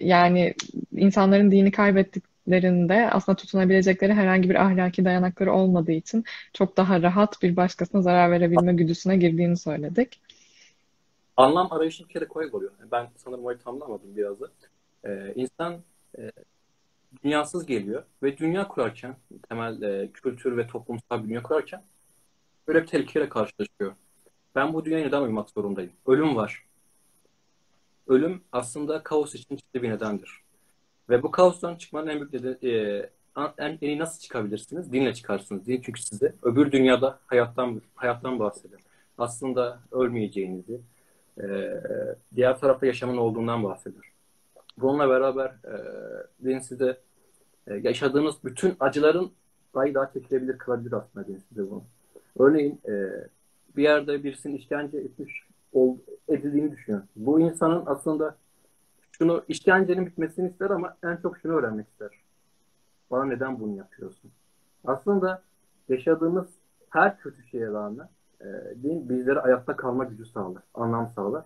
[0.00, 0.54] yani
[0.96, 7.56] insanların dini kaybettiklerinde aslında tutunabilecekleri herhangi bir ahlaki dayanakları olmadığı için çok daha rahat bir
[7.56, 10.20] başkasına zarar verebilme güdüsüne girdiğini söyledik.
[11.36, 12.72] Anlam arayışı bir kere koyuk oluyor.
[12.92, 14.46] Ben sanırım orayı tamamlamadım biraz da.
[15.04, 15.80] Ee, insan
[16.18, 16.30] e,
[17.24, 19.16] dünyasız geliyor ve dünya kurarken,
[19.48, 21.82] temel e, kültür ve toplumsal dünya kurarken
[22.68, 23.92] böyle bir tehlikeyle karşılaşıyor.
[24.54, 25.92] Ben bu dünyaya neden uymak zorundayım?
[26.06, 26.64] Ölüm var.
[28.06, 30.40] Ölüm aslında kaos için ciddi bir nedendir.
[31.08, 34.92] Ve bu kaostan çıkmanın en büyük nedeni, e, en, en iyi nasıl çıkabilirsiniz?
[34.92, 35.66] Dinle çıkarsınız.
[35.66, 38.80] Din çünkü size öbür dünyada hayattan hayattan bahseder.
[39.18, 40.80] Aslında ölmeyeceğinizi,
[41.42, 41.44] e,
[42.36, 44.09] diğer tarafta yaşamın olduğundan bahseder.
[44.78, 45.74] Bununla beraber e,
[46.44, 47.00] din size
[47.66, 49.32] e, yaşadığınız bütün acıların
[49.74, 51.84] dahi daha çekilebilir kılabilir aslında din size bunu.
[52.38, 53.10] Örneğin e,
[53.76, 55.96] bir yerde birisinin işkence etmiş ol,
[56.28, 57.02] edildiğini düşünüyor.
[57.16, 58.36] Bu insanın aslında
[59.12, 62.10] şunu işkencenin bitmesini ister ama en çok şunu öğrenmek ister.
[63.10, 64.30] Bana neden bunu yapıyorsun?
[64.84, 65.42] Aslında
[65.88, 66.46] yaşadığımız
[66.90, 68.08] her kötü şeye rağmen
[68.40, 68.46] e,
[68.82, 71.44] din bizlere ayakta kalma gücü sağlar, anlam sağlar.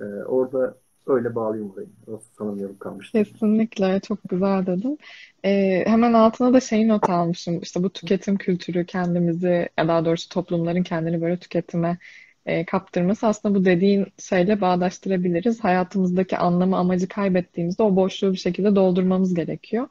[0.00, 0.74] E, orada
[1.08, 1.88] öyle bağlayayım burayı.
[2.08, 3.24] Nasıl sanırım kalmıştı.
[3.24, 4.98] Kesinlikle çok güzel dedin.
[5.44, 7.60] Ee, hemen altına da şeyi not almışım.
[7.62, 11.98] İşte bu tüketim kültürü kendimizi ya daha doğrusu toplumların kendini böyle tüketime
[12.46, 15.64] e, kaptırması aslında bu dediğin şeyle bağdaştırabiliriz.
[15.64, 19.88] Hayatımızdaki anlamı, amacı kaybettiğimizde o boşluğu bir şekilde doldurmamız gerekiyor.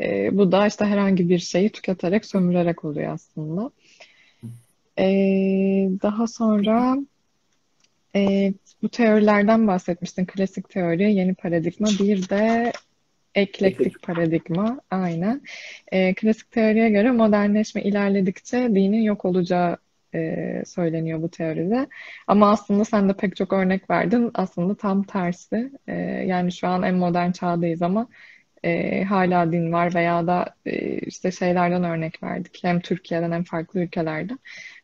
[0.00, 3.70] E, bu da işte herhangi bir şeyi tüketerek, sömürerek oluyor aslında.
[4.98, 5.06] E,
[6.02, 6.96] daha sonra
[8.18, 8.52] e,
[8.82, 10.26] bu teorilerden bahsetmiştin.
[10.26, 12.72] Klasik teori, yeni paradigma, bir de
[13.34, 14.80] eklektik paradigma.
[14.90, 15.42] Aynen.
[15.92, 19.76] E, klasik teoriye göre modernleşme ilerledikçe dinin yok olacağı
[20.14, 21.86] e, söyleniyor bu teoride.
[22.26, 24.30] Ama aslında sen de pek çok örnek verdin.
[24.34, 25.72] Aslında tam tersi.
[25.86, 25.94] E,
[26.26, 28.08] yani şu an en modern çağdayız ama
[28.64, 32.58] e, hala din var veya da e, işte şeylerden örnek verdik.
[32.62, 34.38] Hem Türkiye'den hem farklı ülkelerden.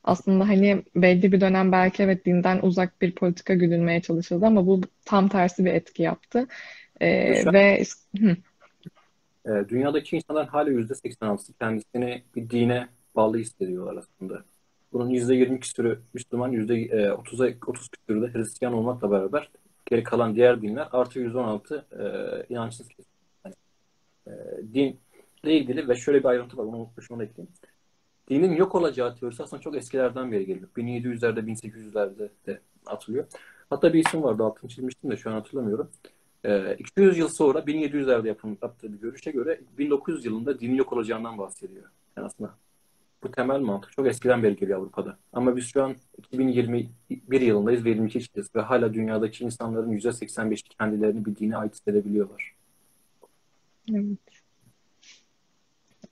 [0.05, 4.81] Aslında hani belli bir dönem belki evet dinden uzak bir politika güdülmeye çalışıldı ama bu
[5.05, 6.47] tam tersi bir etki yaptı.
[7.01, 7.09] E,
[7.53, 7.85] ve
[8.19, 8.37] hı.
[9.47, 14.45] E, dünyadaki insanlar hala %86'sı kendisini bir dine bağlı hissediyorlar aslında.
[14.93, 19.51] Bunun %20 küsürü Müslüman, %30'a 30 küsürü de Hristiyan olmakla beraber
[19.87, 23.13] geri kalan diğer dinler artı %16 e, inançsız kesim.
[23.45, 23.55] Yani,
[24.27, 24.33] e,
[24.75, 27.53] dinle ilgili ve şöyle bir ayrıntı var, onu unutmuşum, onu ekleyeyim.
[28.29, 30.69] Dinin yok olacağı teorisi aslında çok eskilerden beri geliyor.
[30.77, 33.25] 1700'lerde, 1800'lerde de atılıyor.
[33.71, 35.91] Hatta bir isim vardı, altını çizmiştim de şu an hatırlamıyorum.
[36.45, 38.27] E, 200 yıl sonra 1700'lerde
[38.63, 41.85] yaptığı bir görüşe göre 1900 yılında dinin yok olacağından bahsediyor.
[42.17, 42.55] Yani aslında
[43.23, 45.17] bu temel mantık çok eskiden beri geliyor Avrupa'da.
[45.33, 51.25] Ama biz şu an 2021 yılındayız ve 22 kişiyiz ve hala dünyadaki insanların %85'i kendilerini
[51.25, 52.55] bir dine ait hissedebiliyorlar.
[53.91, 54.44] Evet.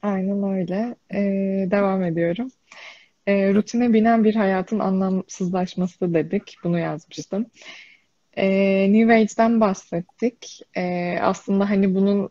[0.03, 0.97] Aynen öyle.
[1.15, 2.49] Ee, devam ediyorum.
[3.27, 6.57] Ee, rutine binen bir hayatın anlamsızlaşması dedik.
[6.65, 7.47] Bunu yazmıştım.
[8.39, 10.61] Ee, New Age'den bahsettik.
[10.77, 12.31] Ee, aslında hani bunun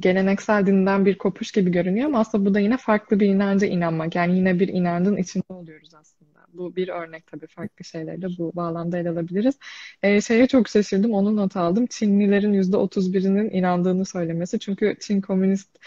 [0.00, 4.16] geleneksel dinden bir kopuş gibi görünüyor ama aslında bu da yine farklı bir inanca inanmak.
[4.16, 6.40] Yani yine bir inancın içinde oluyoruz aslında.
[6.54, 9.54] Bu bir örnek tabii farklı şeylerle bu bağlamda ele alabiliriz.
[10.02, 11.86] Ee, şeye çok şaşırdım, onu not aldım.
[11.86, 14.58] Çinlilerin %31'inin inandığını söylemesi.
[14.58, 15.78] Çünkü Çin komünist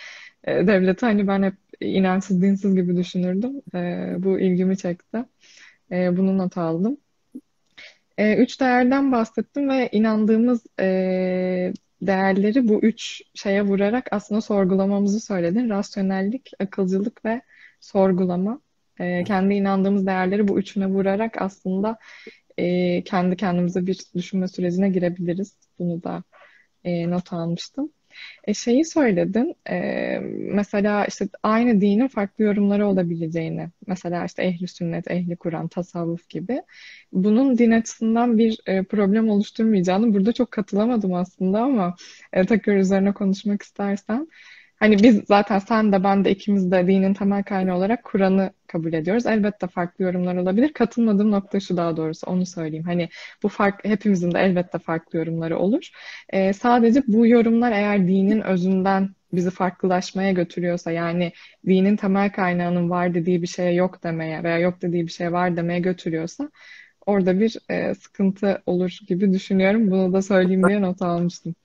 [0.44, 3.62] e, devleti hani ben hep inançsız, dinsiz gibi düşünürdüm.
[3.76, 5.26] E, bu ilgimi çekti.
[5.92, 6.98] E, bunu not aldım.
[8.18, 15.70] E, üç değerden bahsettim ve inandığımız e, değerleri bu üç şeye vurarak aslında sorgulamamızı söyledin.
[15.70, 17.42] Rasyonellik, akılcılık ve
[17.82, 18.62] sorgulama.
[19.00, 21.98] E, kendi inandığımız değerleri bu üçüne vurarak aslında
[22.58, 25.58] e, kendi kendimize bir düşünme sürecine girebiliriz.
[25.80, 26.24] Bunu da
[26.84, 27.92] e, not almıştım.
[28.44, 30.20] E, şeyi söyledin, e,
[30.54, 36.62] mesela işte aynı dinin farklı yorumları olabileceğini, mesela işte ehli sünnet, ehli Kur'an, tasavvuf gibi.
[37.12, 41.96] Bunun din açısından bir e, problem oluşturmayacağını burada çok katılamadım aslında ama
[42.34, 44.28] e, tekrar üzerine konuşmak istersen.
[44.80, 48.94] Hani biz zaten sen de ben de ikimiz de dinin temel kaynağı olarak Kur'an'ı kabul
[48.94, 49.26] ediyoruz.
[49.26, 50.74] Elbette farklı yorumlar olabilir.
[50.74, 52.86] Katılmadığım nokta şu daha doğrusu onu söyleyeyim.
[52.86, 53.10] Hani
[53.44, 55.90] bu fark hepimizin de elbette farklı yorumları olur.
[56.30, 61.32] Ee, sadece bu yorumlar eğer dinin özünden bizi farklılaşmaya götürüyorsa yani
[61.66, 65.58] dinin temel kaynağının var dediği bir şeye yok demeye veya yok dediği bir şeye var
[65.58, 66.50] demeye götürüyorsa
[67.06, 69.92] orada bir e, sıkıntı olur gibi düşünüyorum.
[69.92, 71.56] Bunu da söyleyeyim diye not almıştım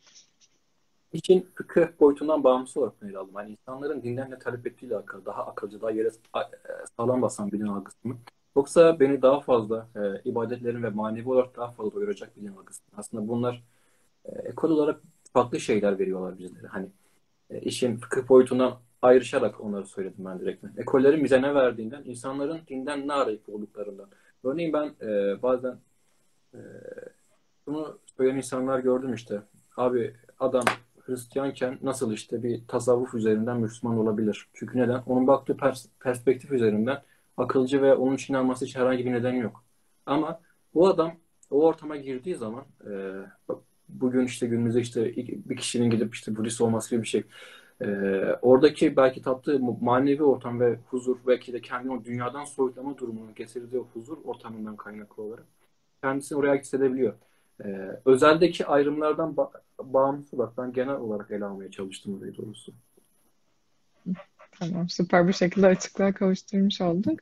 [1.12, 3.34] için fıkıh boyutundan bağımsız olarak ele aldım.
[3.36, 6.40] Yani insanların dinden ne talep ettiğiyle alakalı daha akılcı, daha yere e,
[6.96, 8.16] sağlam basan bir din algısı mı?
[8.56, 12.82] Yoksa beni daha fazla e, ibadetlerin ve manevi olarak daha fazla doyuracak bir din algısı
[12.82, 12.88] mı?
[12.96, 13.62] Aslında bunlar
[14.24, 15.00] e, ekol olarak
[15.32, 16.66] farklı şeyler veriyorlar bizlere.
[16.66, 16.88] Hani
[17.50, 20.64] e, işin fıkıh boyutundan ayrışarak onları söyledim ben direkt.
[20.78, 24.08] Ekollerin bize ne verdiğinden, insanların dinden ne arayıp olduklarından.
[24.44, 25.76] Örneğin ben e, bazen
[26.54, 26.58] e,
[27.66, 29.42] bunu söyleyen insanlar gördüm işte.
[29.76, 30.64] Abi adam
[31.12, 34.48] Hristiyanken nasıl işte bir tasavvuf üzerinden Müslüman olabilir?
[34.54, 35.02] Çünkü neden?
[35.06, 37.02] Onun baktığı pers- perspektif üzerinden
[37.36, 39.64] akılcı ve onun için alması için herhangi bir neden yok.
[40.06, 40.40] Ama
[40.74, 41.12] bu adam
[41.50, 42.90] o ortama girdiği zaman e,
[43.88, 47.24] bugün işte günümüzde işte bir kişinin gidip işte Budist olması gibi bir şey.
[47.80, 47.86] E,
[48.42, 53.78] oradaki belki tattığı manevi ortam ve huzur belki de kendini o dünyadan soyutlama durumunun getirdiği
[53.94, 55.44] huzur ortamından kaynaklı olarak
[56.02, 57.14] kendisini oraya hissedebiliyor.
[57.64, 62.72] Ee, özeldeki ayrımlardan ba- bağımsız olarak ben genel olarak ele almaya çalıştım orayı doğrusu.
[64.58, 67.20] Tamam, süper bir şekilde açıklığa kavuşturmuş olduk.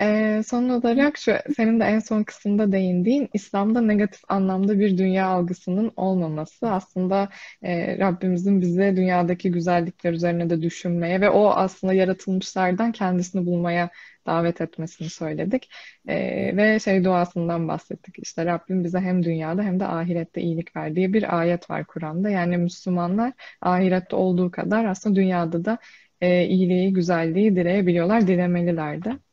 [0.00, 5.26] Ee, son olarak şu, senin de en son kısımda değindiğin İslam'da negatif anlamda bir dünya
[5.26, 7.28] algısının olmaması aslında
[7.62, 13.90] e, Rabbimizin bize dünyadaki güzellikler üzerine de düşünmeye ve o aslında yaratılmışlardan kendisini bulmaya
[14.26, 15.70] davet etmesini söyledik.
[16.08, 18.14] Ee, ve şey duasından bahsettik.
[18.18, 22.30] İşte Rabbim bize hem dünyada hem de ahirette iyilik verdiği bir ayet var Kur'an'da.
[22.30, 25.78] Yani Müslümanlar ahirette olduğu kadar aslında dünyada da
[26.20, 29.29] e, iyiliği, güzelliği dileyebiliyorlar, dilemeliler de.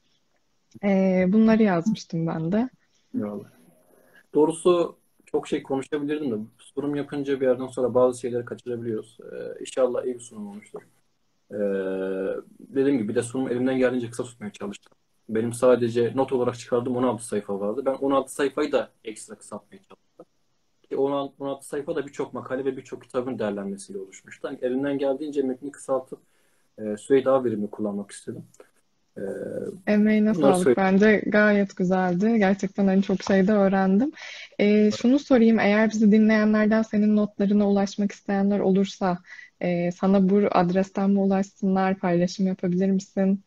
[0.84, 2.70] E, bunları yazmıştım ben de.
[3.16, 3.46] Eyvallah.
[4.34, 9.18] Doğrusu çok şey konuşabilirdim de sunum yapınca bir yerden sonra bazı şeyleri kaçırabiliyoruz.
[9.32, 10.82] Ee, inşallah iyi bir sunum olmuştur.
[11.52, 11.56] Ee,
[12.60, 14.94] dediğim gibi bir de sunum elimden geldiğince kısa tutmaya çalıştım.
[15.30, 17.82] Benim sadece not olarak çıkardığım 16 sayfa vardı.
[17.86, 20.26] Ben 16 sayfayı da ekstra kısaltmaya çalıştım.
[20.90, 24.48] Ki 16, 16 sayfa da birçok makale ve birçok kitabın derlenmesiyle oluşmuştu.
[24.48, 26.20] Yani elimden geldiğince metni kısaltıp
[26.78, 28.44] e, süreyi daha verimli kullanmak istedim.
[29.18, 29.22] Ee,
[29.94, 30.78] Emeğine sağlık.
[30.78, 32.36] Bence gayet güzeldi.
[32.38, 34.12] Gerçekten hani çok şey de öğrendim.
[34.60, 39.18] Ee, şunu sorayım, eğer bizi dinleyenlerden senin notlarına ulaşmak isteyenler olursa
[39.62, 43.42] e, sana bu adresten mi ulaşsınlar, paylaşım yapabilir misin?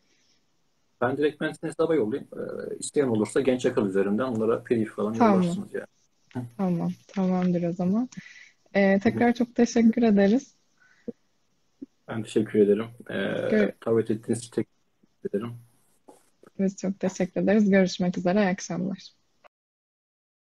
[1.01, 2.29] Ben direkt ben hesaba yollayayım.
[2.35, 5.41] Ee, isteyen olursa Genç Akıl üzerinden onlara PDF falan tamam.
[5.41, 6.45] yollarsınız yani.
[6.57, 8.09] Tamam, tamamdır o zaman.
[8.73, 10.55] Ee, tekrar çok teşekkür ederiz.
[12.07, 12.85] Ben teşekkür ederim.
[13.09, 13.13] Ee,
[13.51, 14.80] Gör davet ettiğiniz için teşekkür
[15.25, 15.53] ederim.
[16.59, 17.69] Biz çok teşekkür ederiz.
[17.69, 18.39] Görüşmek üzere.
[18.39, 19.20] İyi akşamlar.